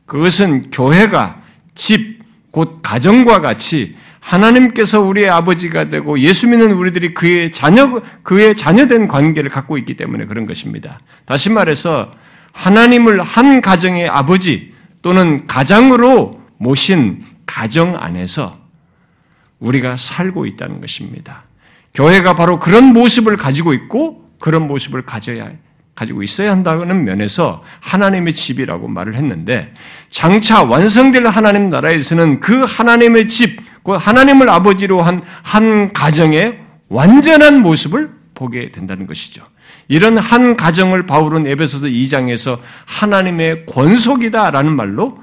[0.07, 1.39] 그것은 교회가
[1.77, 2.22] 집,
[2.53, 9.51] 곧 가정과 같이 하나님께서 우리의 아버지가 되고 예수 믿는 우리들이 그의 자녀, 그의 자녀된 관계를
[9.51, 11.01] 갖고 있기 때문에 그런 것입니다.
[11.25, 12.13] 다시 말해서
[12.53, 18.55] 하나님을 한 가정의 아버지 또는 가장으로 모신 가정 안에서
[19.59, 21.45] 우리가 살고 있다는 것입니다.
[21.95, 25.51] 교회가 바로 그런 모습을 가지고 있고 그런 모습을 가져야
[25.95, 29.75] 가지고 있어야 한다는 면에서 하나님의 집이라고 말을 했는데
[30.11, 38.11] 장차 완성될 하나님 나라에서는 그 하나님의 집, 그 하나님을 아버지로 한 한 가정의 완전한 모습을
[38.35, 39.45] 보게 된다는 것이죠.
[39.87, 45.19] 이런 한 가정을 바울은 에베소서 2장에서 하나님의 권속이다라는 말로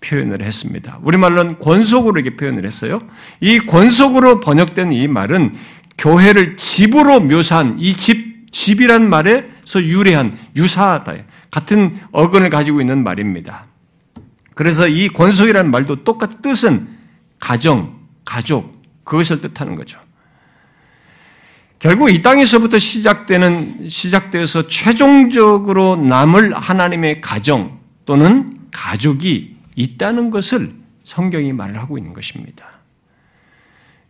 [0.00, 0.98] 표현을 했습니다.
[1.02, 3.02] 우리말로는 권속으로 이렇게 표현을 했어요.
[3.40, 5.54] 이 권속으로 번역된 이 말은
[5.98, 11.14] 교회를 집으로 묘사한 이 집, 집이란 말 에서 유래한 유사하다.
[11.50, 13.64] 같은 어근을 가지고 있는 말입니다.
[14.54, 16.88] 그래서 이 권속이라는 말도 똑같은 뜻은
[17.38, 20.00] 가정, 가족, 그것을 뜻하는 거죠.
[21.78, 30.74] 결국 이 땅에서부터 시작되는, 시작되어서 최종적으로 남을 하나님의 가정 또는 가족이 있다는 것을
[31.04, 32.66] 성경이 말을 하고 있는 것입니다.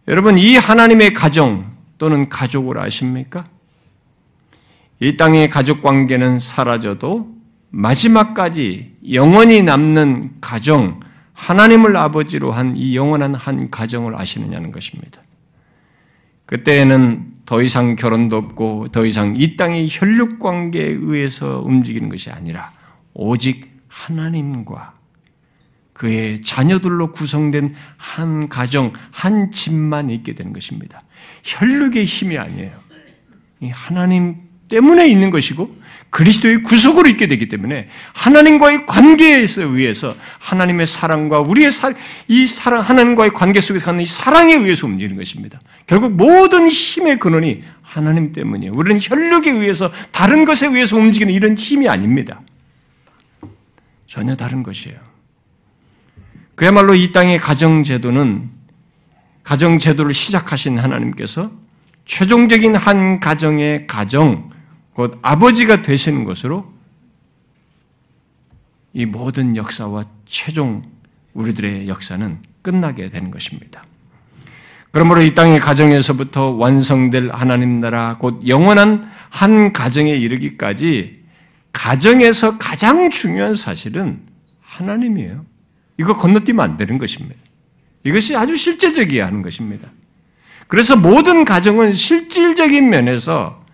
[0.06, 3.42] 여러분, 이 하나님의 가정 또는 가족을 아십니까?
[5.00, 7.34] 이 땅의 가족 관계는 사라져도
[7.70, 11.00] 마지막까지 영원히 남는 가정,
[11.34, 15.20] 하나님을 아버지로 한 이 영원한 한 가정을 아시느냐는 것입니다.
[16.46, 22.70] 그때에는 더 이상 결혼도 없고 더 이상 이 땅의 혈육 관계에 의해서 움직이는 것이 아니라
[23.12, 24.94] 오직 하나님과
[25.92, 31.02] 그의 자녀들로 구성된 한 가정, 한 집만 있게 되는 것입니다.
[31.44, 32.72] 혈육의 힘이 아니에요.
[33.72, 35.76] 하나님 때문에 있는 것이고
[36.10, 41.92] 그리스도의 구속으로 있게 되기 때문에 하나님과의 관계에서 의해서 하나님의 사랑과 우리의 사,
[42.28, 45.60] 이 사랑 하나님과의 관계 속에서 가는 이 사랑에 의해서 움직이는 것입니다.
[45.86, 48.72] 결국 모든 힘의 근원이 하나님 때문이에요.
[48.74, 52.40] 우리는 혈력에 의해서 다른 것에 의해서 움직이는 이런 힘이 아닙니다.
[54.06, 54.98] 전혀 다른 것이에요.
[56.54, 58.50] 그야말로 이 땅의 가정 제도는
[59.42, 61.52] 가정 제도를 시작하신 하나님께서
[62.06, 64.55] 최종적인 한 가정의 가정
[64.96, 66.72] 곧 아버지가 되시는 것으로
[68.94, 70.84] 이 모든 역사와 최종
[71.34, 73.84] 우리들의 역사는 끝나게 되는 것입니다.
[74.92, 81.22] 그러므로 이 땅의 가정에서부터 완성될 하나님 나라, 곧 영원한 한 가정에 이르기까지
[81.74, 84.22] 가정에서 가장 중요한 사실은
[84.62, 85.44] 하나님이에요.
[85.98, 87.36] 이거 건너뛰면 안 되는 것입니다.
[88.02, 89.90] 이것이 아주 실제적이어야 하는 것입니다.
[90.68, 93.65] 그래서 모든 가정은 실질적인 면에서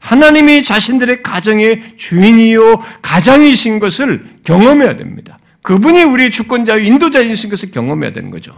[0.00, 5.38] 하나님이 자신들의 가정의 주인이요 가장이신 것을 경험해야 됩니다.
[5.62, 8.50] 그분이 우리의 주권자요 인도자이신 것을 경험해야 되는 거죠.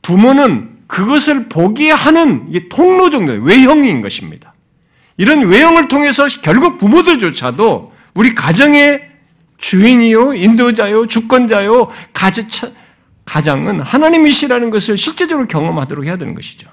[0.00, 4.52] 부모는 그것을 보게 하는 통로 정도 외형인 것입니다.
[5.16, 9.08] 이런 외형을 통해서 결국 부모들조차도 우리 가정의
[9.58, 11.88] 주인이요, 인도자요, 주권자요,
[13.24, 16.68] 가장은 하나님이시라는 것을 실제적으로 경험하도록 해야 되는 것이죠.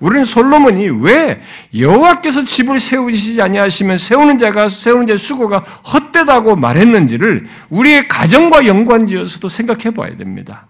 [0.00, 1.42] 우리는 솔로몬이 왜
[1.76, 9.90] 여호와께서 집을 세우시지 아니하시면 세우는 자가 세우는 자의 수고가 헛되다고 말했는지를 우리의 가정과 연관지어서도 생각해
[9.90, 10.68] 봐야 됩니다.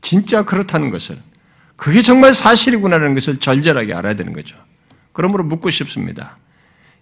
[0.00, 1.18] 진짜 그렇다는 것을
[1.74, 4.56] 그게 정말 사실이구나라는 것을 절절하게 알아야 되는 거죠.
[5.12, 6.36] 그러므로 묻고 싶습니다.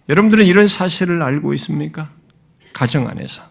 [0.09, 2.05] 여러분들은 이런 사실을 알고 있습니까?
[2.73, 3.43] 가정 안에서.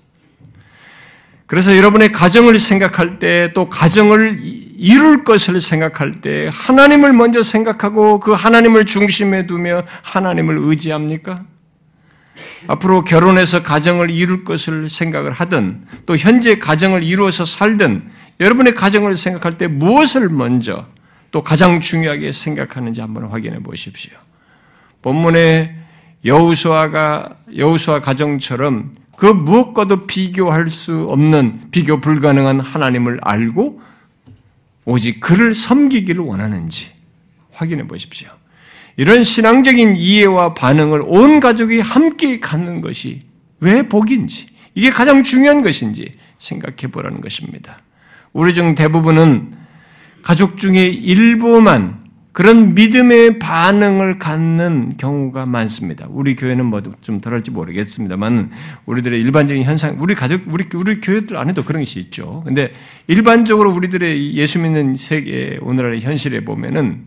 [1.47, 8.32] 그래서 여러분의 가정을 생각할 때 또 가정을 이룰 것을 생각할 때 하나님을 먼저 생각하고 그
[8.32, 11.45] 하나님을 중심에 두며 하나님을 의지합니까?
[12.66, 19.59] 앞으로 결혼해서 가정을 이룰 것을 생각을 하든 또 현재 가정을 이루어서 살든 여러분의 가정을 생각할
[19.59, 20.86] 때 무엇을 먼저
[21.30, 24.12] 또 가장 중요하게 생각하는지 한번 확인해 보십시오.
[25.03, 25.76] 본문에
[26.24, 33.80] 여우수아가 여우수아 가정처럼 그 무엇과도 비교할 수 없는 비교 불가능한 하나님을 알고
[34.84, 36.88] 오직 그를 섬기기를 원하는지
[37.52, 38.28] 확인해 보십시오.
[38.96, 43.22] 이런 신앙적인 이해와 반응을 온 가족이 함께 갖는 것이
[43.60, 47.78] 왜 복인지, 이게 가장 중요한 것인지 생각해 보라는 것입니다.
[48.32, 49.52] 우리 중 대부분은
[50.22, 52.03] 가족 중에 일부만
[52.35, 56.09] 그런 믿음의 반응을 갖는 경우가 많습니다.
[56.11, 58.51] 우리 교회는 뭐 좀 덜할지 모르겠습니다만
[58.87, 62.43] 우리들의 일반적인 현상, 우리 가족, 우리 우리 교회들 안에도 그런 것이 있죠.
[62.45, 62.72] 근데
[63.07, 67.05] 일반적으로 우리들의 예수 믿는 세계 오늘날의 현실에 보면은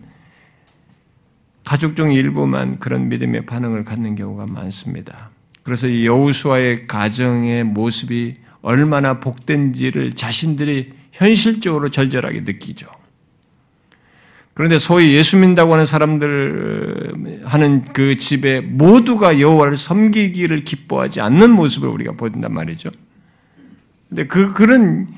[1.65, 5.31] 가족 중 일부만 그런 믿음의 반응을 갖는 경우가 많습니다.
[5.61, 12.96] 그래서 이 여우수와의 가정의 모습이 얼마나 복된지를 자신들이 현실적으로 절절하게 느끼죠.
[14.57, 21.87] 그런데 소위 예수 믿다고 하는 사람들 하는 그 집에 모두가 여호와를 섬기기를 기뻐하지 않는 모습을
[21.87, 22.89] 우리가 보인단 말이죠.
[24.09, 25.09] 근데 그 그런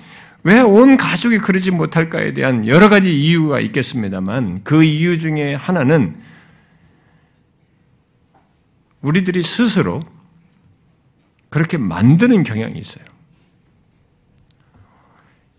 [0.43, 6.17] 왜 온 가족이 그러지 못할까에 대한 여러 가지 이유가 있겠습니다만 그 이유 중에 하나는
[8.99, 10.01] 우리들이 스스로
[11.49, 13.05] 그렇게 만드는 경향이 있어요.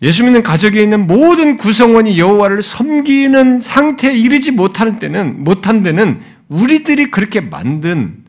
[0.02, 7.10] 예수 믿는 가족에 있는 모든 구성원이 여호와를 섬기는 상태에 이르지 못할 때는 못한 데는 우리들이
[7.10, 8.24] 그렇게 만든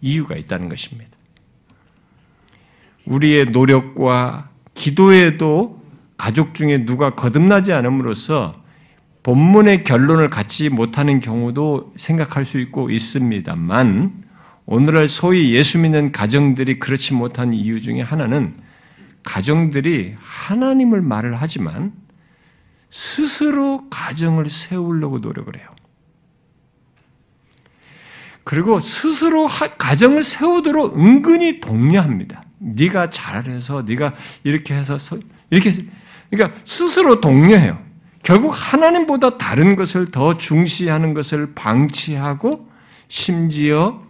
[0.00, 1.10] 이유가 있다는 것입니다.
[3.06, 5.82] 우리의 노력과 기도에도
[6.16, 8.52] 가족 중에 누가 거듭나지 않음으로써
[9.24, 14.22] 본문의 결론을 갖지 못하는 경우도 생각할 수 있고 있습니다만
[14.66, 18.54] 오늘날 소위 예수 믿는 가정들이 그렇지 못한 이유 중에 하나는
[19.24, 21.92] 가정들이 하나님을 말을 하지만
[22.90, 25.68] 스스로 가정을 세우려고 노력을 해요.
[28.44, 32.42] 그리고 스스로 가정을 세우도록 은근히 독려합니다.
[32.58, 34.14] 네가 잘해서 네가
[34.44, 34.96] 이렇게 해서
[35.50, 35.70] 이렇게
[36.30, 37.82] 그러니까 스스로 독려해요.
[38.22, 42.68] 결국 하나님보다 다른 것을 더 중시하는 것을 방치하고
[43.08, 44.02] 심지어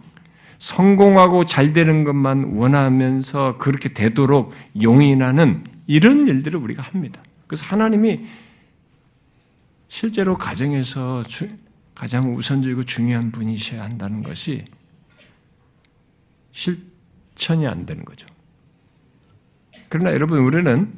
[0.63, 7.21] 성공하고 잘 되는 것만 원하면서 그렇게 되도록 용인하는 이런 일들을 우리가 합니다.
[7.47, 8.25] 그래서 하나님이
[9.89, 11.21] 실제로 가정에서
[11.93, 14.63] 가장 우선적이고 중요한 분이셔야 한다는 것이
[16.53, 18.25] 실천이 안 되는 거죠.
[19.89, 20.93] 그러나 여러분 우리는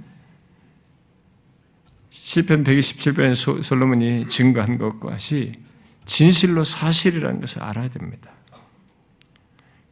[2.12, 5.54] 시편 127편의 솔로몬이 증거한 것과시
[6.06, 8.35] 진실로 사실이라는 것을 알아야 됩니다.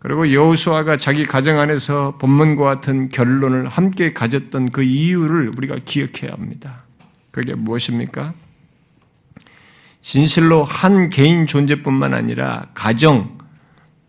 [0.04, 6.84] 그리고 여호수아가 자기 가정 안에서 본문과 같은 결론을 함께 가졌던 그 이유를 우리가 기억해야 합니다.
[7.32, 8.34] 그게 무엇입니까?
[10.02, 13.38] 진실로 한 개인 존재뿐만 아니라 가정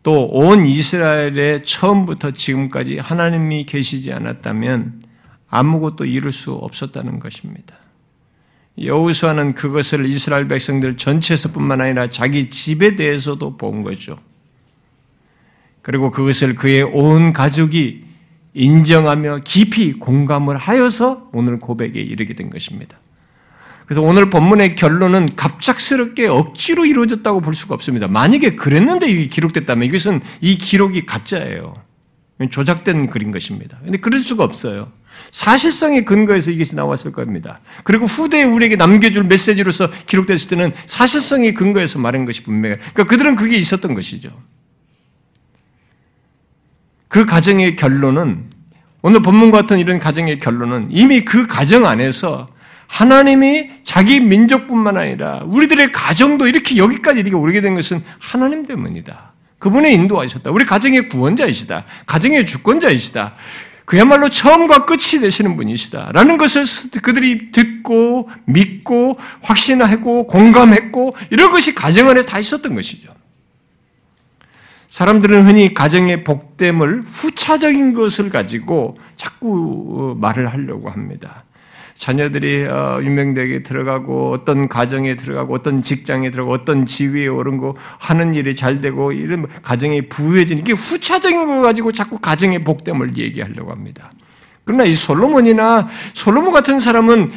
[0.03, 5.01] 또 온 이스라엘의 처음부터 지금까지 하나님이 계시지 않았다면
[5.49, 7.77] 아무것도 이룰 수 없었다는 것입니다.
[8.83, 14.17] 여호수아는 그것을 이스라엘 백성들 전체에서뿐만 아니라 자기 집에 대해서도 본 거죠.
[15.85, 18.01] 그리고 그것을 그의 온 가족이
[18.55, 22.99] 인정하며 깊이 공감을 하여서 오늘 고백에 이르게 된 것입니다.
[23.85, 28.09] 그래서 오늘 본문의 결론은 갑작스럽게 억지로 이루어졌다고 볼 수가 없습니다.
[28.09, 31.74] 만약에 그랬는데 이게 기록됐다면 이것은 이 기록이 가짜예요.
[32.51, 33.78] 조작된 글인 것입니다.
[33.85, 34.91] 근데 그럴 수가 없어요.
[35.32, 37.61] 사실성의 근거에서 이것이 나왔을 겁니다.
[37.85, 42.78] 그리고 후대에 우리에게 남겨줄 메시지로서 기록됐을 때는 사실성의 근거에서 말한 것이 분명해요.
[42.78, 44.30] 그러니까 그들은 그게 있었던 것이죠.
[47.15, 48.51] 그 가정의 결론은
[49.01, 52.49] 오늘 본문 같은 이런 가정의 결론은 이미 그 가정 안에서
[52.89, 59.33] 하나님이 자기 민족뿐만 아니라 우리들의 가정도 이렇게 여기까지 이렇게 오르게 된 것은 하나님 때문이다.
[59.61, 60.51] 그분의 인도하셨다.
[60.51, 61.85] 우리 가정의 구원자이시다.
[62.05, 63.35] 가정의 주권자이시다.
[63.85, 66.11] 그야말로 처음과 끝이 되시는 분이시다.
[66.12, 66.65] 라는 것을
[67.01, 73.15] 그들이 듣고 믿고 확신하고 공감했고 이런 것이 가정 안에 다 있었던 것이죠.
[74.95, 81.43] 사람들은 흔히 가정의 복됨을 후차적인 것을 가지고 자꾸 말을 하려고 합니다.
[81.95, 88.55] 자녀들이 어, 유명대학에 들어가고 어떤 가정에 들어가고 어떤 직장에 들어가고 어떤 지위에 오른고 하는 일이
[88.55, 94.13] 잘 되고 이런 가정이 부유해지는 이게 후차적인 거 가지고 자꾸 가정의 복됨을 얘기하려고 합니다.
[94.63, 97.33] 그러나 이 솔로몬이나 솔로몬 같은 사람은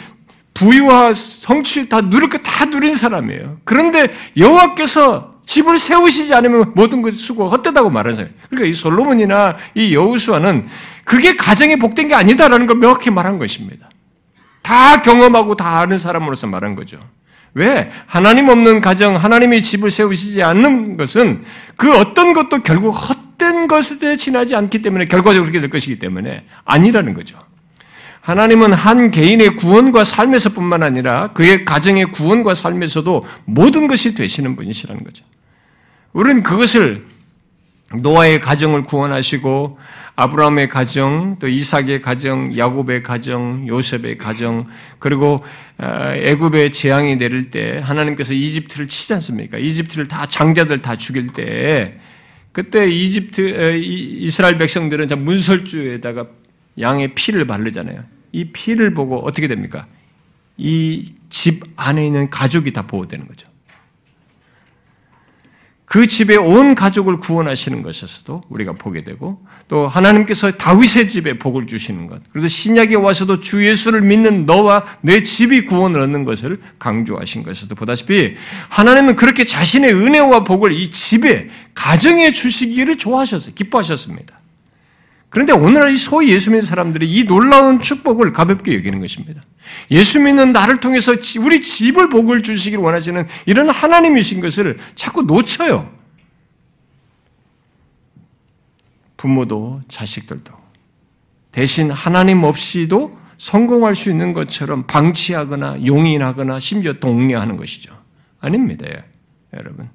[0.58, 3.58] 부유와 성취 다 누릴 거 다 누린 사람이에요.
[3.64, 8.32] 그런데 여호와께서 집을 세우시지 않으면 모든 것이 수고 헛되다고 말하는 사람.
[8.50, 10.68] 그러니까 이 솔로몬이나 이 여우수아는
[11.06, 13.90] 그게 가정에 복된 게 아니다라는 걸 명확히 말한 것입니다.
[14.64, 17.00] 다 경험하고 다 아는 사람으로서 말한 거죠.
[17.54, 17.90] 왜?
[18.08, 21.44] 하나님 없는 가정, 하나님이 집을 세우시지 않는 것은
[21.76, 27.14] 그 어떤 것도 결국 헛된 것에 지나지 않기 때문에 결과적으로 그렇게 될 것이기 때문에 아니라는
[27.14, 27.38] 거죠.
[28.28, 35.06] 하나님은 한 개인의 구원과 삶에서 뿐만 아니라 그의 가정의 구원과 삶에서도 모든 것이 되시는 분이시라는
[35.06, 35.24] 거죠.
[36.12, 37.06] 우리는 그것을
[37.96, 39.80] 노아의 가정을 구원하시고
[40.18, 44.68] 아브라함의 가정, 또 이삭의 가정, 야곱의 가정, 요셉의 가정,
[45.00, 45.46] 그리고
[45.78, 49.58] 어, 애굽의 재앙이 내릴 때 하나님께서 이집트를 치지 않습니까?
[49.58, 51.94] 이집트를 다 장자들 다 죽일 때
[52.52, 56.26] 그때 이집트 이스라엘 백성들은 문설주에다가
[56.78, 58.17] 양의 피를 바르잖아요.
[58.32, 59.86] 이 피를 보고 어떻게 됩니까?
[60.58, 63.48] 이 집 안에 있는 가족이 다 보호되는 거죠.
[65.86, 72.08] 그 집에 온 가족을 구원하시는 것에서도 우리가 보게 되고 또 하나님께서 다윗의 집에 복을 주시는
[72.08, 77.74] 것 그리고 신약에 와서도 주 예수를 믿는 너와 내 집이 구원을 얻는 것을 강조하신 것에서도
[77.76, 78.36] 보다시피
[78.68, 83.56] 하나님은 그렇게 자신의 은혜와 복을 이 집에 가정에 주시기를 좋아하셨어요.
[83.56, 84.38] 기뻐하셨습니다.
[85.30, 89.42] 그런데 오늘날 이 소위 예수 믿는 사람들이 이 놀라운 축복을 가볍게 여기는 것입니다.
[89.92, 95.92] 예수 믿는 나를 통해서 우리 집을 복을 주시길 원하시는 이런 하나님이신 것을 자꾸 놓쳐요.
[99.18, 100.54] 부모도 자식들도.
[101.52, 107.94] 대신 하나님 없이도 성공할 수 있는 것처럼 방치하거나 용인하거나 심지어 독려하는 것이죠.
[108.40, 108.86] 아닙니다.
[109.54, 109.90] 여러분.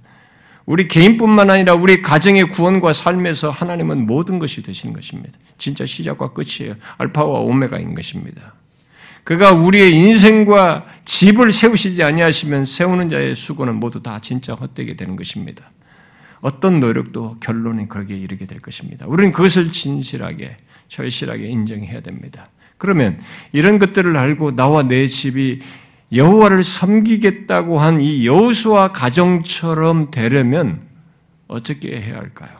[0.64, 5.38] 우리 개인뿐만 아니라 우리 가정의 구원과 삶에서 하나님은 모든 것이 되시는 것입니다.
[5.58, 6.74] 진짜 시작과 끝이에요.
[6.98, 8.54] 알파와 오메가인 것입니다.
[9.24, 15.68] 그가 우리의 인생과 집을 세우시지 아니하시면 세우는 자의 수고는 모두 다 진짜 헛되게 되는 것입니다.
[16.40, 19.06] 어떤 노력도 결론이 그렇게 이르게 될 것입니다.
[19.06, 20.56] 우리는 그것을 진실하게,
[20.88, 22.48] 절실하게 인정해야 됩니다.
[22.78, 23.20] 그러면
[23.52, 25.60] 이런 것들을 알고 나와 내 집이
[26.14, 30.80] 여호와를 섬기겠다고 한 이 여호수아 가정처럼 되려면
[31.48, 32.50] 어떻게 해야 할까요?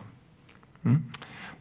[0.87, 1.05] 음?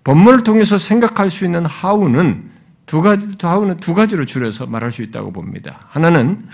[0.03, 2.49] 본문을 통해서 생각할 수 있는 하우는
[2.85, 5.79] 두 가지, 하우는 두 가지로 줄여서 말할 수 있다고 봅니다.
[5.89, 6.47] 하나는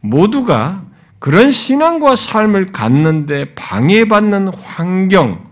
[0.00, 0.84] 모두가
[1.18, 5.42] 그런 신앙과 삶을 갖는데 방해받는 환경,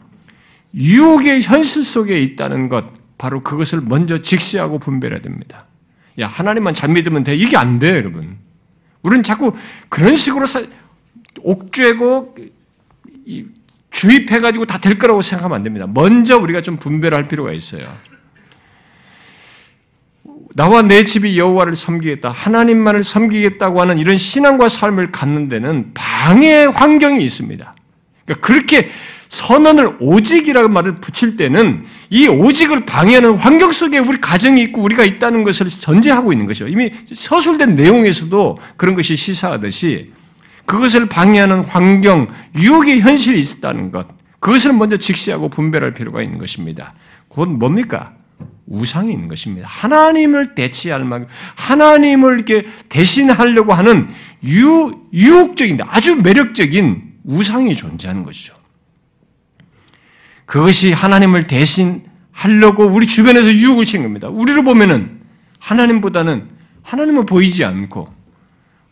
[0.75, 2.85] 유혹의 현실 속에 있다는 것,
[3.17, 5.67] 바로 그것을 먼저 직시하고 분별해야 됩니다.
[6.21, 7.35] 야, 하나님만 잘 믿으면 돼.
[7.35, 8.37] 이게 안 돼요, 여러분.
[9.03, 9.53] 우리는 자꾸
[9.89, 10.47] 그런 식으로
[11.41, 12.37] 옥죄고
[13.91, 15.87] 주입해가지고 다 될 거라고 생각하면 안 됩니다.
[15.87, 17.87] 먼저 우리가 좀 분별할 필요가 있어요.
[20.55, 27.25] 나와 내 집이 여호와를 섬기겠다, 하나님만을 섬기겠다고 하는 이런 신앙과 삶을 갖는 데는 방해 환경이
[27.25, 27.75] 있습니다.
[28.25, 28.91] 그러니까 그렇게
[29.33, 35.43] 선언을 오직이라는 말을 붙일 때는 이 오직을 방해하는 환경 속에 우리 가정이 있고 우리가 있다는
[35.43, 36.69] 것을 전제하고 있는 것이죠.
[36.69, 40.13] 이미 서술된 내용에서도 그런 것이 시사하듯이
[40.67, 44.07] 그것을 방해하는 환경, 유혹의 현실이 있다는 것,
[44.39, 46.93] 그것을 먼저 직시하고 분별할 필요가 있는 것입니다.
[47.29, 48.13] 곧 뭡니까?
[48.67, 49.67] 우상이 있는 것입니다.
[49.67, 54.09] 하나님을 대치할 만큼, 하나님을 이렇게 대신하려고 하는
[54.45, 58.62] 유, 유혹적인, 아주 매력적인 우상이 존재하는 것이죠.
[60.47, 64.29] 그것이 하나님을 대신 하려고 우리 주변에서 유혹을 친 겁니다.
[64.29, 65.21] 우리를 보면은
[65.61, 66.49] 하나님보다는
[66.83, 68.13] 하나님은 보이지 않고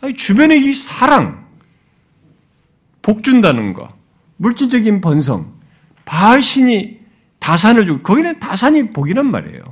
[0.03, 1.45] 아니, 주변의 이 사랑,
[3.03, 3.89] 복 준다는 거,
[4.37, 5.53] 물질적인 번성,
[6.05, 6.99] 바알 신이
[7.39, 9.63] 다산을 주고 거기는 다산이 복이란 말이에요.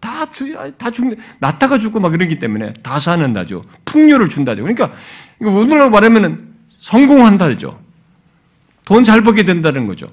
[0.00, 3.62] 다 주, 다 죽, 낳다가 죽고 막 그러기 때문에 다산은 나죠.
[3.84, 4.62] 풍요를 준다죠.
[4.62, 4.92] 그러니까
[5.40, 7.78] 이거 오늘로 말하면은 성공한다죠.
[8.84, 10.08] 돈 잘 벌게 된다는 거죠.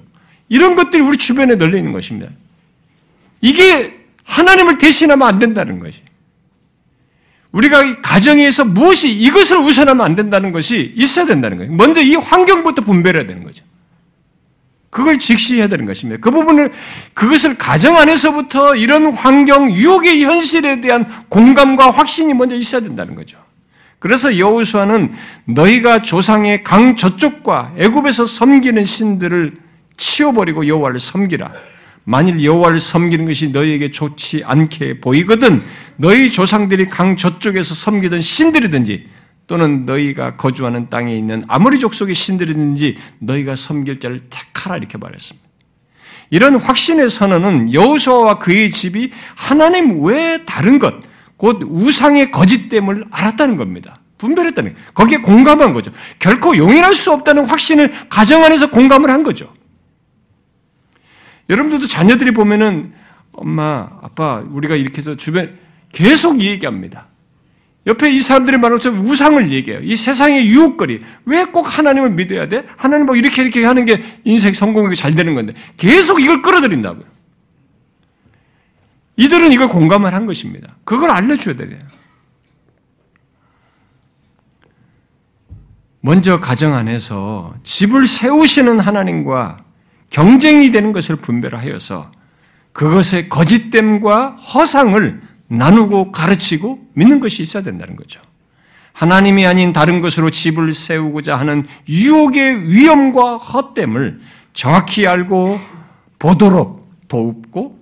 [0.48, 2.30] 이런 것들이 우리 주변에 널려 있는 것입니다.
[3.40, 6.02] 이게 하나님을 대신하면 안 된다는 것이.
[7.52, 11.72] 우리가 가정에서 무엇이 이것을 우선하면 안 된다는 것이 있어야 된다는 거예요.
[11.72, 13.64] 먼저 이 환경부터 분별해야 되는 거죠.
[14.90, 16.20] 그걸 직시해야 되는 것입니다.
[16.20, 16.72] 그 부분을
[17.14, 23.38] 그것을 가정 안에서부터 이런 환경 유혹의 현실에 대한 공감과 확신이 먼저 있어야 된다는 거죠.
[23.98, 25.12] 그래서 여호수아는
[25.46, 29.65] 너희가 조상의 강 저쪽과 애굽에서 섬기는 신들을
[29.96, 31.52] 치워버리고 여호와를 섬기라.
[32.04, 35.60] 만일 여호와를 섬기는 것이 너희에게 좋지 않게 보이거든
[35.96, 39.08] 너희 조상들이 강 저쪽에서 섬기던 신들이든지
[39.48, 45.46] 또는 너희가 거주하는 땅에 있는 아무리 족속의 신들이든지 너희가 섬길 자를 택하라 이렇게 말했습니다.
[46.30, 50.94] 이런 확신의 선언은 여호수아와 그의 집이 하나님 외에 다른 것,
[51.36, 54.00] 곧 우상의 거짓됨을 알았다는 겁니다.
[54.18, 54.86] 분별했다는 거예요.
[54.94, 55.92] 거기에 공감한 거죠.
[56.18, 59.52] 결코 용인할 수 없다는 확신을 가정 안에서 공감을 한 거죠.
[61.48, 62.92] 여러분들도 자녀들이 보면은
[63.34, 65.58] 엄마, 아빠, 우리가 이렇게 해서 주변
[65.92, 67.08] 계속 얘기합니다.
[67.86, 69.80] 옆에 이 사람들이 말하는 것처럼 우상을 얘기해요.
[69.82, 71.02] 이 세상의 유혹거리.
[71.24, 72.66] 왜 꼭 하나님을 믿어야 돼?
[72.76, 75.54] 하나님 뭐 이렇게 이렇게 하는 게 인생 성공하기 잘 되는 건데.
[75.76, 77.04] 계속 이걸 끌어들인다고요.
[79.18, 80.74] 이들은 이걸 공감을 한 것입니다.
[80.84, 81.78] 그걸 알려줘야 돼요.
[86.00, 89.64] 먼저 가정 안에서 집을 세우시는 하나님과
[90.10, 92.12] 경쟁이 되는 것을 분별하여서
[92.72, 98.20] 그것의 거짓됨과 허상을 나누고 가르치고 믿는 것이 있어야 된다는 거죠.
[98.92, 104.20] 하나님이 아닌 다른 것으로 집을 세우고자 하는 유혹의 위험과 헛됨을
[104.52, 105.58] 정확히 알고
[106.18, 107.78] 보도록 돕고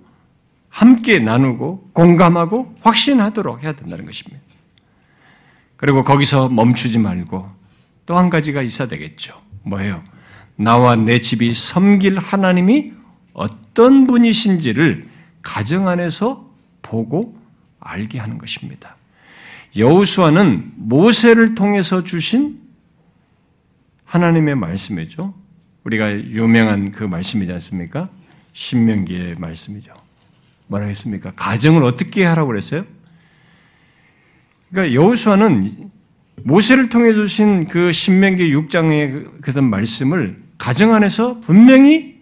[0.69, 4.43] 함께 나누고 공감하고 확신하도록 해야 된다는 것입니다.
[5.77, 7.49] 그리고 거기서 멈추지 말고
[8.05, 9.33] 또 한 가지가 있어야 되겠죠.
[9.63, 10.03] 뭐예요?
[10.55, 12.93] 나와 내 집이 섬길 하나님이
[13.33, 15.03] 어떤 분이신지를
[15.41, 16.49] 가정 안에서
[16.81, 17.37] 보고
[17.79, 18.95] 알게 하는 것입니다.
[19.77, 22.59] 여우수아는 모세를 통해서 주신
[24.05, 25.33] 하나님의 말씀이죠.
[25.83, 28.09] 우리가 유명한 그 말씀이지 않습니까?
[28.53, 29.93] 신명기의 말씀이죠.
[30.67, 31.31] 뭐라 했습니까?
[31.35, 32.85] 가정을 어떻게 하라고 그랬어요?
[34.69, 35.91] 그러니까 여우수아는
[36.43, 42.15] 모세를 통해 주신 그 신명기 6장의 그런 말씀을 가정 안에서 분명히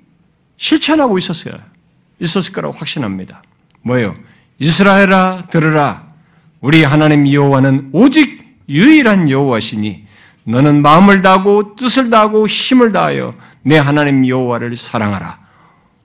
[0.57, 1.55] 실천하고 있었어요.
[2.19, 3.41] 있었을 거라고 확신합니다.
[3.81, 4.15] 뭐예요?
[4.59, 6.13] 이스라엘아 들으라
[6.61, 10.03] 우리 하나님 여호와는 오직 유일한 여호와시니
[10.45, 15.37] 너는 마음을 다하고 뜻을 다하고 힘을 다하여 내 하나님 여호와를 사랑하라.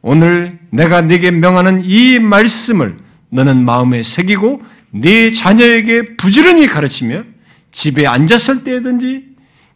[0.02, 2.96] 오늘 내가 네게 명하는 이 말씀을
[3.30, 7.24] 너는 마음에 새기고 네 자녀에게 부지런히 가르치며
[7.72, 9.24] 집에 앉았을 때든지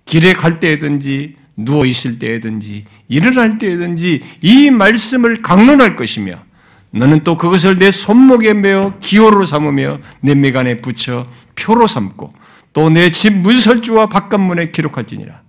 [0.04, 6.42] 길에 갈 때든지 누워 있을 때든지 일어날 때든지 이 말씀을 강론할 것이며
[6.90, 12.32] 너는 또 그것을 내 손목에 메어 기호로 삼으며 내 메간에 붙여 표로 삼고
[12.72, 15.42] 또 내 집 문설주와 바깥문에 기록할지니라.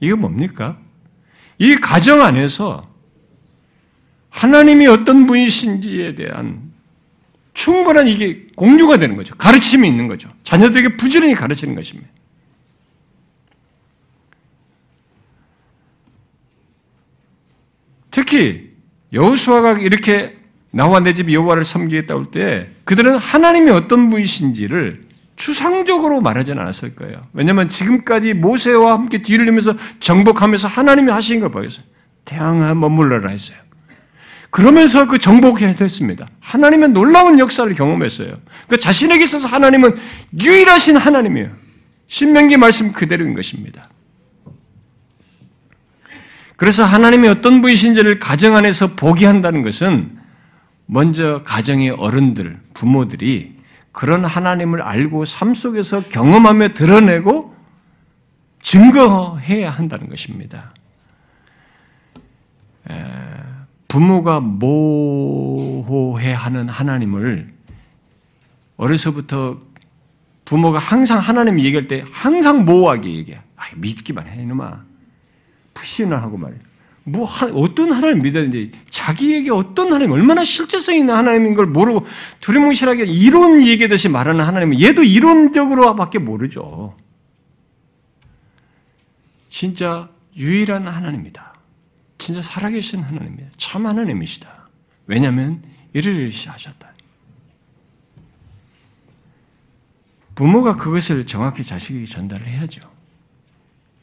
[0.00, 0.78] 이거 뭡니까?
[1.58, 2.88] 이 가정 안에서
[4.30, 6.70] 하나님이 어떤 분이신지에 대한
[7.52, 9.34] 충분한 이게 공유가 되는 거죠.
[9.34, 10.30] 가르침이 있는 거죠.
[10.44, 12.08] 자녀들에게 부지런히 가르치는 것입니다.
[18.10, 18.70] 특히
[19.12, 20.36] 여호수아가 이렇게
[20.72, 27.26] 나와 내 집 여호와를 섬기겠다 올 때 그들은 하나님이 어떤 분이신지를 추상적으로 말하지는 않았을 거예요.
[27.32, 31.84] 왜냐하면 지금까지 모세와 함께 뒤를 이면서 정복하면서 하나님이 하신 걸 보였어요.
[32.24, 33.58] 태양아 머물러라 했어요.
[34.50, 36.28] 그러면서 그 정복해야 됐습니다.
[36.40, 38.34] 하나님은 놀라운 역사를 경험했어요.
[38.68, 39.96] 그 자신에게 있어서 하나님은
[40.40, 41.50] 유일하신 하나님이에요.
[42.06, 43.88] 신명기 말씀 그대로인 것입니다.
[46.60, 50.18] 그래서 하나님이 어떤 분이신지를 가정 안에서 보게 한다는 것은
[50.84, 53.56] 먼저 가정의 어른들, 부모들이
[53.92, 57.56] 그런 하나님을 알고 삶 속에서 경험하며 드러내고
[58.62, 60.74] 증거해야 한다는 것입니다.
[63.88, 67.54] 부모가 모호해 하는 하나님을
[68.76, 69.58] 어려서부터
[70.44, 73.40] 부모가 항상 하나님 얘기할 때 항상 모호하게 얘기해.
[73.56, 74.89] 아, 믿기만 해, 이놈아.
[75.80, 76.60] 푸시는 하고 말이야.
[77.04, 82.06] 뭐 어떤 하나님 믿었는지 자기에게 어떤 하나님 얼마나 실제성 있는 하나님인 걸 모르고
[82.40, 86.94] 두리뭉실하게 이론 얘기듯이 말하는 하나님은 얘도 이론적으로밖에 모르죠.
[89.48, 91.54] 진짜 유일한 하나님이다.
[92.18, 93.48] 진짜 살아계신 하나님이다.
[93.56, 94.68] 참 하나님이시다.
[95.06, 95.62] 왜냐하면
[95.94, 96.92] 이를 하셨다.
[100.34, 102.80] 부모가 그것을 정확히 자식에게 전달을 해야죠.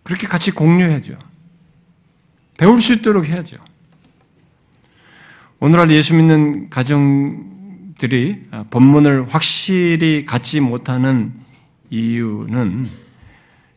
[0.04, 1.18] 그렇게 같이 공유해야죠.
[2.58, 3.58] 배울 수 있도록 해야죠.
[5.60, 11.34] 오늘날 예수 믿는 가정들이 본문을 확실히 갖지 못하는
[11.90, 12.88] 이유는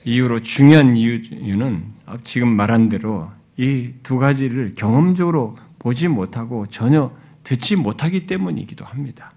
[0.05, 1.85] 이유로 중요한 이유는
[2.25, 7.13] 지금 말한 대로 이 두 가지를 경험적으로 보지 못하고 전혀
[7.45, 9.33] 듣지 못하기 때문이기도 합니다.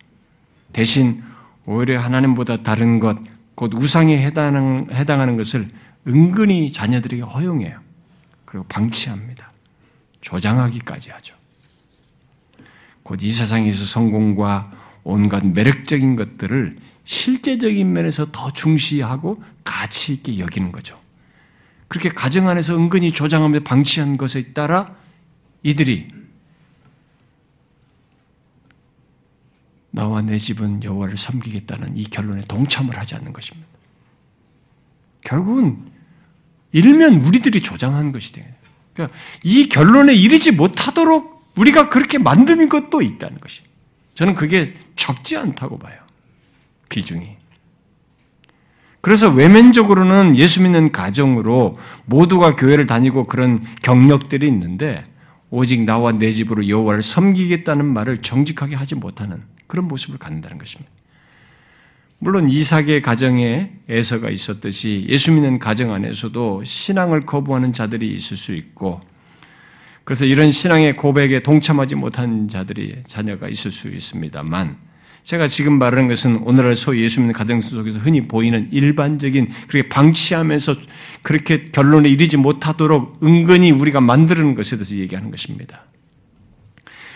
[0.71, 1.21] 대신
[1.65, 3.17] 오히려 하나님보다 다른 것,
[3.55, 5.67] 곧 우상에 해당하는 것을
[6.07, 7.82] 은근히 자녀들에게 허용해요.
[8.53, 9.51] 그리고 방치합니다.
[10.21, 11.35] 조장하기까지 하죠.
[13.01, 14.71] 곧 이 세상에서 성공과
[15.03, 21.01] 온갖 매력적인 것들을 실제적인 면에서 더 중시하고 가치 있게 여기는 거죠.
[21.87, 24.95] 그렇게 가정 안에서 은근히 조장하며 방치한 것에 따라
[25.63, 26.09] 이들이
[29.89, 33.67] 나와 내 집은 여호와를 섬기겠다는 이 결론에 동참을 하지 않는 것입니다.
[35.21, 35.92] 결국은
[36.73, 38.45] 일면 우리들이 조장한 것이 돼요.
[38.93, 43.61] 그러니까 이 결론에 이르지 못하도록 우리가 그렇게 만든 것도 있다는 것이.
[44.15, 45.95] 저는 그게 적지 않다고 봐요.
[46.89, 47.37] 비중이.
[49.01, 55.03] 그래서 외면적으로는 예수 믿는 가정으로 모두가 교회를 다니고 그런 경력들이 있는데
[55.49, 60.89] 오직 나와 내 집으로 여호와를 섬기겠다는 말을 정직하게 하지 못하는 그런 모습을 갖는다는 것입니다.
[62.23, 69.01] 물론 이삭의 가정에 에서가 있었듯이 예수 믿는 가정 안에서도 신앙을 거부하는 자들이 있을 수 있고
[70.05, 74.77] 그래서 이런 신앙의 고백에 동참하지 못한 자들이 자녀가 있을 수 있습니다만
[75.23, 80.75] 제가 지금 말하는 것은 오늘날 소위 예수 믿는 가정 속에서 흔히 보이는 일반적인 그렇게 방치하면서
[81.23, 85.87] 그렇게 결론에 이르지 못하도록 은근히 우리가 만드는 것에 대해서 얘기하는 것입니다.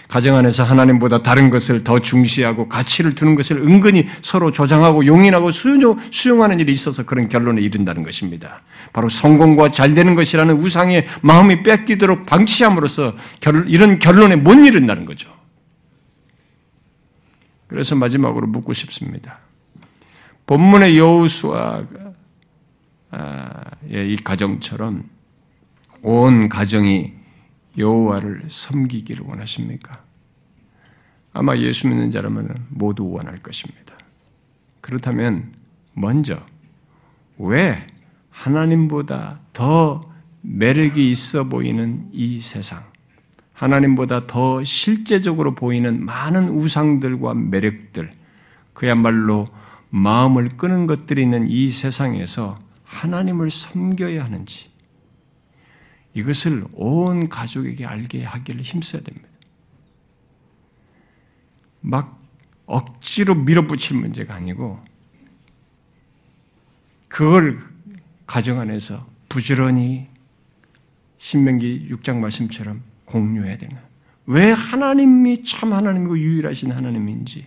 [0.08, 6.44] 가정 안에서 하나님보다 다른 것을 더 중시하고 가치를 두는 것을 은근히 서로 조장하고 용인하고 수용
[6.44, 8.62] 하는 일이 있어서 그런 결론에 이른다는 것입니다.
[8.94, 13.16] 바로 성공과 잘 되는 것이라는 우상의 마음이 뺏기도록 방치함으로써
[13.68, 15.30] 이런 결론에 못 이른다는 거죠.
[17.68, 19.40] 그래서 마지막으로 묻고 싶습니다.
[20.46, 21.84] 본문의 여우수와
[23.12, 23.52] 아,
[23.90, 25.04] 이 가정처럼
[26.02, 27.17] 온 가정이
[27.78, 30.04] 여호와를 섬기기를 원하십니까?
[31.34, 33.96] 아마 예수 믿는 자라면 모두 원할 것입니다.
[34.82, 35.54] 그렇다면
[35.94, 36.40] 먼저
[37.38, 37.86] 왜
[38.32, 40.02] 하나님보다 더
[40.42, 42.84] 매력이 있어 보이는 이 세상,
[43.54, 48.12] 하나님보다 더 실제적으로 보이는 많은 우상들과 매력들,
[48.74, 49.48] 그야말로
[49.90, 54.70] 마음을 끄는 것들이 있는 이 세상에서 하나님을 섬겨야 하는지,
[56.18, 59.28] 이것을 온 가족에게 알게 하기를 힘써야 됩니다.
[61.80, 62.20] 막
[62.66, 64.82] 억지로 밀어붙일 문제가 아니고
[67.08, 67.60] 그걸
[68.26, 70.08] 가정 안에서 부지런히
[71.20, 73.78] 신명기 6장 말씀처럼 공유해야 되는
[74.26, 77.46] 왜 하나님이 참 하나님이고 유일하신 하나님인지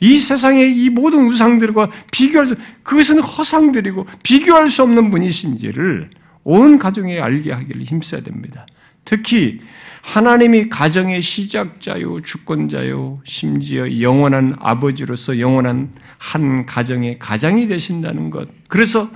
[0.00, 7.18] 이 세상의 이 모든 우상들과 비교할 수 그것은 허상들이고 비교할 수 없는 분이신지를 온 가정에
[7.18, 8.66] 알게 하기를 힘써야 됩니다.
[9.04, 9.60] 특히
[10.02, 18.48] 하나님이 가정의 시작자요, 주권자요, 심지어 영원한 아버지로서 영원한 한 가정의 가장이 되신다는 것.
[18.68, 19.10] 그래서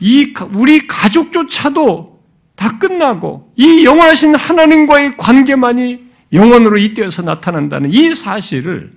[0.00, 2.20] 이 우리 가족조차도
[2.56, 8.90] 다 끝나고 이 영원하신 하나님과의 관계만이 영원으로 이때에서 나타난다는 이 사실을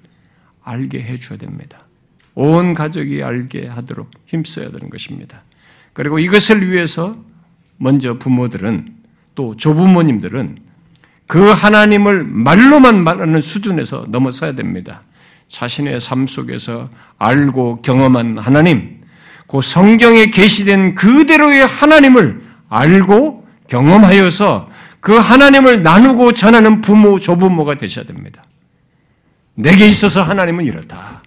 [0.64, 1.86] 알게 해줘야 됩니다.
[2.34, 5.42] 온 가족이 알게 하도록 힘써야 되는 것입니다.
[5.96, 7.16] 그리고 이것을 위해서
[7.78, 8.94] 먼저 부모들은
[9.34, 10.58] 또 조부모님들은
[11.26, 15.02] 그 하나님을 말로만 말하는 수준에서 넘어서야 됩니다.
[15.48, 19.04] 자신의 삶 속에서 알고 경험한 하나님,
[19.48, 24.70] 그 성경에 계시된 그대로의 하나님을 알고 경험하여서
[25.00, 28.44] 그 하나님을 나누고 전하는 부모, 조부모가 되셔야 됩니다.
[29.54, 31.24] 내게 있어서 하나님은 이렇다.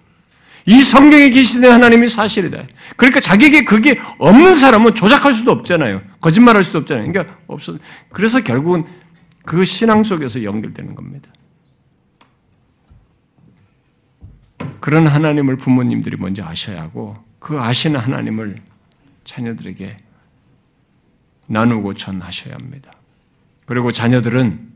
[0.69, 2.65] 이 성경에 계시는 하나님이 사실이다.
[2.99, 6.03] 그러니까 자기에게 그게 없는 사람은 조작할 수도 없잖아요.
[6.21, 7.11] 거짓말할 수도 없잖아요.
[7.11, 7.79] 그러니까 없어.
[8.11, 8.85] 그래서 결국은
[9.47, 11.31] 그 신앙 속에서 연결되는 겁니다.
[14.79, 18.59] 그런 하나님을 부모님들이 먼저 아셔야 하고 그 아시는 하나님을
[19.25, 19.97] 자녀들에게
[21.47, 22.93] 나누고 전하셔야 합니다.
[23.65, 24.69] 그리고 자녀들은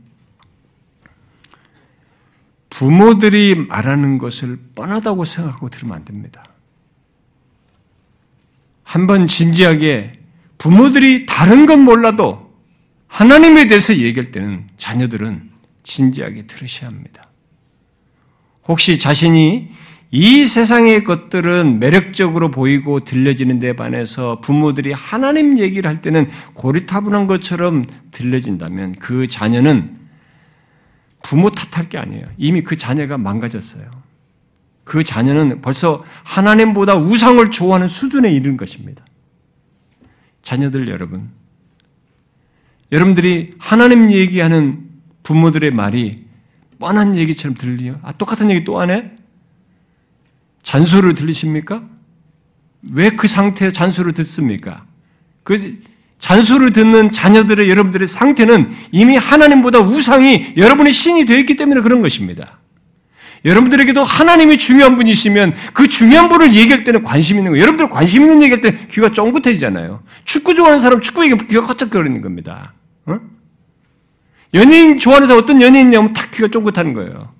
[2.73, 6.43] 부모들이 말하는 것을 뻔하다고 생각하고 들으면 안 됩니다.
[8.83, 10.19] 한번 진지하게
[10.57, 12.51] 부모들이 다른 건 몰라도
[13.07, 15.51] 하나님에 대해서 얘기할 때는 자녀들은
[15.83, 17.29] 진지하게 들으셔야 합니다.
[18.67, 19.69] 혹시 자신이
[20.09, 27.85] 이 세상의 것들은 매력적으로 보이고 들려지는 데 반해서 부모들이 하나님 얘기를 할 때는 고리타분한 것처럼
[28.11, 30.02] 들려진다면 그 자녀는
[31.23, 32.25] 부모 탓할 게 아니에요.
[32.37, 33.89] 이미 그 자녀가 망가졌어요.
[34.83, 39.03] 그 자녀는 벌써 하나님보다 우상을 좋아하는 수준에 이른 것입니다.
[40.43, 41.31] 자녀들 여러분,
[42.91, 44.89] 여러분들이 하나님 얘기하는
[45.23, 46.25] 부모들의 말이
[46.79, 47.99] 뻔한 얘기처럼 들리요?
[48.03, 49.15] 아, 똑같은 얘기 또 하네?
[50.61, 51.83] 잔소리를 들리십니까?
[52.91, 54.85] 왜 그 상태에 잔소리를 듣습니까?
[55.43, 55.79] 그
[56.23, 62.59] 잔소리를 듣는 자녀들의 여러분들의 상태는 이미 하나님보다 우상이 여러분의 신이 되어 있기 때문에 그런 것입니다.
[63.43, 67.63] 여러분들에게도 하나님이 중요한 분이시면 그 중요한 분을 얘기할 때는 관심 있는 거예요.
[67.63, 70.01] 여러분들 관심 있는 얘기할 때 귀가 쫑긋해지잖아요.
[70.23, 72.71] 축구 좋아하는 사람 축구 얘기하면 귀가 커쩍거리는 겁니다.
[73.05, 73.19] 어?
[74.53, 77.33] 연예인 좋아하는 사람 어떤 연예인이냐면 탁 귀가 쫑긋하는 거예요.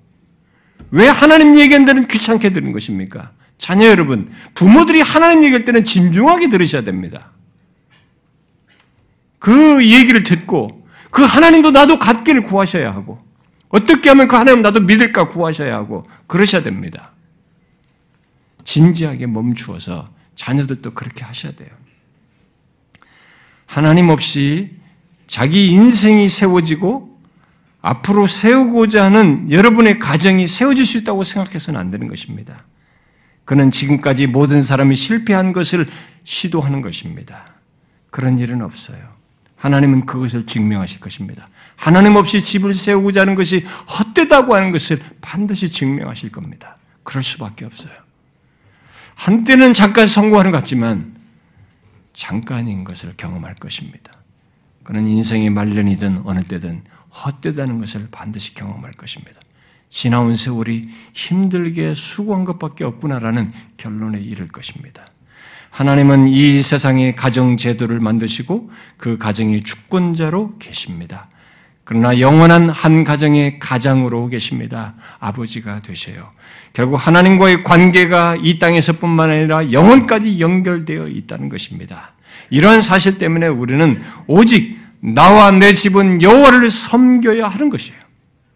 [0.90, 3.30] 왜 하나님 얘기한 데는 귀찮게 들은 것입니까?
[3.56, 7.30] 자녀 여러분, 부모들이 하나님 얘기할 때는 진중하게 들으셔야 됩니다.
[9.44, 13.18] 그 얘기를 듣고 그 하나님도 나도 갖기를 구하셔야 하고
[13.68, 17.12] 어떻게 하면 그 하나님 나도 믿을까 구하셔야 하고 그러셔야 됩니다.
[18.64, 21.68] 진지하게 멈추어서 자녀들도 그렇게 하셔야 돼요.
[23.66, 24.78] 하나님 없이
[25.26, 27.20] 자기 인생이 세워지고
[27.82, 32.64] 앞으로 세우고자 하는 여러분의 가정이 세워질 수 있다고 생각해서는 안 되는 것입니다.
[33.44, 35.86] 그는 지금까지 모든 사람이 실패한 것을
[36.24, 37.44] 시도하는 것입니다.
[38.08, 39.13] 그런 일은 없어요.
[39.56, 41.48] 하나님은 그것을 증명하실 것입니다.
[41.76, 43.64] 하나님 없이 집을 세우고자 하는 것이
[43.98, 46.76] 헛되다고 하는 것을 반드시 증명하실 겁니다.
[47.02, 47.94] 그럴 수밖에 없어요.
[49.14, 51.14] 한때는 잠깐 성공하는 것 같지만
[52.12, 54.12] 잠깐인 것을 경험할 것입니다.
[54.82, 56.82] 그는 인생의 말년이든 어느 때든
[57.24, 59.40] 헛되다는 것을 반드시 경험할 것입니다.
[59.88, 65.06] 지나온 세월이 힘들게 수고한 것밖에 없구나라는 결론에 이를 것입니다.
[65.74, 71.26] 하나님은 이 세상의 가정 제도를 만드시고 그 가정의 주권자로 계십니다.
[71.82, 74.94] 그러나 영원한 한 가정의 가장으로 계십니다.
[75.18, 76.30] 아버지가 되셔요.
[76.72, 82.12] 결국 하나님과의 관계가 이 땅에서뿐만 아니라 영원까지 연결되어 있다는 것입니다.
[82.50, 87.98] 이러한 사실 때문에 우리는 오직 나와 내 집은 여호와를 섬겨야 하는 것이에요.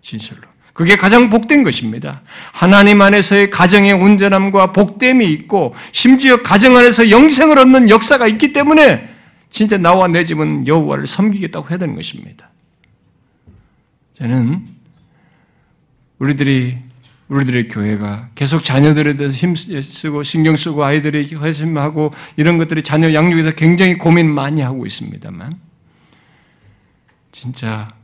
[0.03, 0.48] 진실로.
[0.79, 2.23] 그게 가장 복된 것입니다.
[2.53, 9.09] 하나님 안에서의 가정의 온전함과 복됨이 있고 심지어 가정 안에서 영생을 얻는 역사가 있기 때문에
[9.51, 12.51] 진짜 나와 내 집은 여호와를 섬기겠다고 해야 되는 것입니다.
[14.15, 14.69] 저는
[16.21, 16.79] 우리들이
[17.27, 23.99] 우리들의 교회가 계속 자녀들에 대해서 힘쓰고 신경 쓰고 아이들이 회심하고 이런 것들이 자녀 양육에서 굉장히
[23.99, 25.59] 고민 많이 하고 있습니다만
[27.33, 27.98] 진짜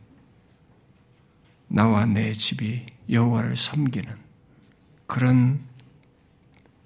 [1.74, 4.08] 나와 내 집이 여호와를 섬기는
[5.08, 5.58] 그런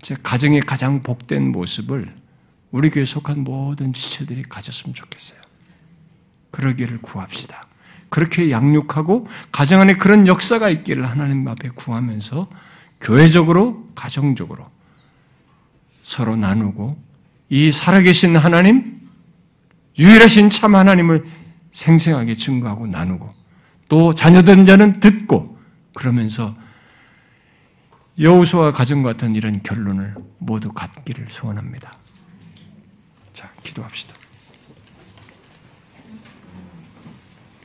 [0.01, 2.09] 제 가정의 가장 복된 모습을
[2.71, 5.39] 우리 교회 속한 모든 지체들이 가졌으면 좋겠어요.
[6.51, 7.67] 그러기를 구합시다.
[8.09, 12.49] 그렇게 양육하고 가정 안에 그런 역사가 있기를 하나님 앞에 구하면서
[13.03, 14.65] 교회적으로, 가정적으로
[16.03, 16.99] 서로 나누고
[17.51, 18.99] 이 살아계신 하나님,
[19.99, 21.27] 유일하신 참 하나님을
[21.73, 23.38] 생생하게 증거하고 나누고
[23.89, 25.59] 또 자녀된 자는 듣고
[25.95, 26.55] 그러면서
[28.21, 31.93] 여우수와 가정 같은 이런 결론을 모두 갖기를 소원합니다.
[33.33, 34.18] 자, 기도합시다.